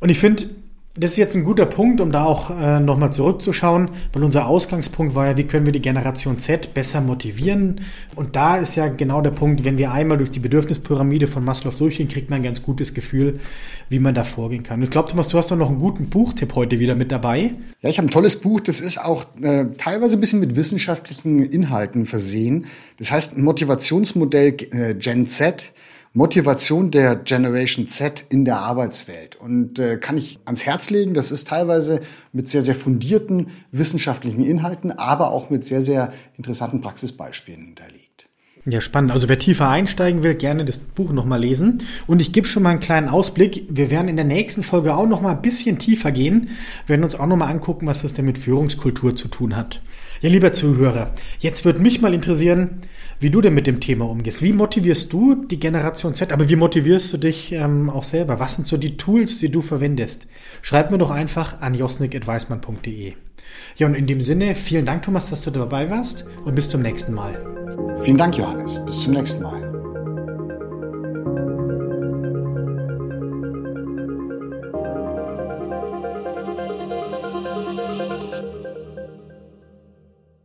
Und 0.00 0.08
ich 0.08 0.18
finde, 0.18 0.46
das 0.94 1.12
ist 1.12 1.16
jetzt 1.16 1.34
ein 1.34 1.44
guter 1.44 1.64
Punkt, 1.64 2.02
um 2.02 2.12
da 2.12 2.24
auch 2.24 2.50
äh, 2.50 2.78
nochmal 2.78 3.12
zurückzuschauen, 3.12 3.90
weil 4.12 4.22
unser 4.22 4.46
Ausgangspunkt 4.46 5.14
war 5.14 5.26
ja, 5.26 5.36
wie 5.38 5.44
können 5.44 5.64
wir 5.64 5.72
die 5.72 5.80
Generation 5.80 6.38
Z 6.38 6.74
besser 6.74 7.00
motivieren? 7.00 7.80
Und 8.14 8.36
da 8.36 8.56
ist 8.58 8.74
ja 8.74 8.88
genau 8.88 9.22
der 9.22 9.30
Punkt, 9.30 9.64
wenn 9.64 9.78
wir 9.78 9.90
einmal 9.90 10.18
durch 10.18 10.30
die 10.30 10.38
Bedürfnispyramide 10.38 11.28
von 11.28 11.44
Maslow 11.44 11.70
durchgehen, 11.70 12.08
kriegt 12.08 12.28
man 12.28 12.40
ein 12.40 12.42
ganz 12.42 12.62
gutes 12.62 12.92
Gefühl, 12.92 13.40
wie 13.88 14.00
man 14.00 14.14
da 14.14 14.24
vorgehen 14.24 14.62
kann. 14.64 14.80
Und 14.80 14.84
ich 14.84 14.90
glaube, 14.90 15.08
Thomas, 15.08 15.28
du 15.28 15.38
hast 15.38 15.50
doch 15.50 15.56
noch 15.56 15.70
einen 15.70 15.78
guten 15.78 16.10
Buchtipp 16.10 16.54
heute 16.54 16.78
wieder 16.78 16.94
mit 16.94 17.10
dabei. 17.10 17.54
Ja, 17.80 17.88
ich 17.88 17.96
habe 17.96 18.08
ein 18.08 18.10
tolles 18.10 18.38
Buch, 18.40 18.60
das 18.60 18.80
ist 18.82 19.02
auch 19.02 19.24
äh, 19.40 19.64
teilweise 19.78 20.18
ein 20.18 20.20
bisschen 20.20 20.40
mit 20.40 20.56
wissenschaftlichen 20.56 21.42
Inhalten 21.42 22.04
versehen. 22.04 22.66
Das 22.98 23.10
heißt 23.10 23.38
Motivationsmodell 23.38 24.56
äh, 24.72 24.94
Gen 24.94 25.26
Z 25.26 25.72
Motivation 26.14 26.90
der 26.90 27.16
Generation 27.16 27.88
Z 27.88 28.26
in 28.28 28.44
der 28.44 28.58
Arbeitswelt. 28.58 29.36
Und 29.36 29.78
äh, 29.78 29.96
kann 29.96 30.18
ich 30.18 30.40
ans 30.44 30.66
Herz 30.66 30.90
legen, 30.90 31.14
das 31.14 31.32
ist 31.32 31.48
teilweise 31.48 32.00
mit 32.32 32.50
sehr, 32.50 32.62
sehr 32.62 32.74
fundierten 32.74 33.48
wissenschaftlichen 33.70 34.44
Inhalten, 34.44 34.92
aber 34.92 35.30
auch 35.30 35.48
mit 35.48 35.64
sehr, 35.64 35.80
sehr 35.80 36.12
interessanten 36.36 36.82
Praxisbeispielen 36.82 37.64
hinterlegt. 37.64 38.28
Ja, 38.64 38.80
spannend. 38.80 39.10
Also 39.10 39.28
wer 39.28 39.38
tiefer 39.38 39.68
einsteigen 39.68 40.22
will, 40.22 40.36
gerne 40.36 40.64
das 40.64 40.78
Buch 40.78 41.12
nochmal 41.12 41.40
lesen. 41.40 41.82
Und 42.06 42.20
ich 42.20 42.32
gebe 42.32 42.46
schon 42.46 42.62
mal 42.62 42.70
einen 42.70 42.80
kleinen 42.80 43.08
Ausblick. 43.08 43.64
Wir 43.68 43.90
werden 43.90 44.06
in 44.06 44.14
der 44.14 44.24
nächsten 44.24 44.62
Folge 44.62 44.94
auch 44.94 45.08
nochmal 45.08 45.34
ein 45.34 45.42
bisschen 45.42 45.78
tiefer 45.78 46.12
gehen. 46.12 46.50
Wir 46.86 46.90
werden 46.94 47.04
uns 47.04 47.16
auch 47.16 47.26
nochmal 47.26 47.50
angucken, 47.50 47.86
was 47.86 48.02
das 48.02 48.12
denn 48.12 48.24
mit 48.24 48.38
Führungskultur 48.38 49.16
zu 49.16 49.26
tun 49.26 49.56
hat. 49.56 49.80
Ja, 50.22 50.28
lieber 50.28 50.52
Zuhörer, 50.52 51.10
jetzt 51.40 51.64
würde 51.64 51.80
mich 51.80 52.00
mal 52.00 52.14
interessieren, 52.14 52.78
wie 53.18 53.30
du 53.30 53.40
denn 53.40 53.54
mit 53.54 53.66
dem 53.66 53.80
Thema 53.80 54.08
umgehst. 54.08 54.40
Wie 54.40 54.52
motivierst 54.52 55.12
du 55.12 55.34
die 55.34 55.58
Generation 55.58 56.14
Z? 56.14 56.32
Aber 56.32 56.48
wie 56.48 56.54
motivierst 56.54 57.12
du 57.12 57.16
dich 57.16 57.50
ähm, 57.50 57.90
auch 57.90 58.04
selber? 58.04 58.38
Was 58.38 58.54
sind 58.54 58.64
so 58.64 58.76
die 58.76 58.96
Tools, 58.96 59.40
die 59.40 59.48
du 59.48 59.62
verwendest? 59.62 60.28
Schreib 60.62 60.92
mir 60.92 60.98
doch 60.98 61.10
einfach 61.10 61.60
an 61.60 61.74
josnik.weismann.de. 61.74 63.14
Ja, 63.76 63.86
und 63.88 63.96
in 63.96 64.06
dem 64.06 64.22
Sinne, 64.22 64.54
vielen 64.54 64.86
Dank, 64.86 65.02
Thomas, 65.02 65.28
dass 65.28 65.42
du 65.42 65.50
dabei 65.50 65.90
warst 65.90 66.24
und 66.44 66.54
bis 66.54 66.68
zum 66.68 66.82
nächsten 66.82 67.14
Mal. 67.14 67.44
Vielen 68.02 68.16
Dank, 68.16 68.38
Johannes. 68.38 68.84
Bis 68.84 69.02
zum 69.02 69.14
nächsten 69.14 69.42
Mal. 69.42 69.71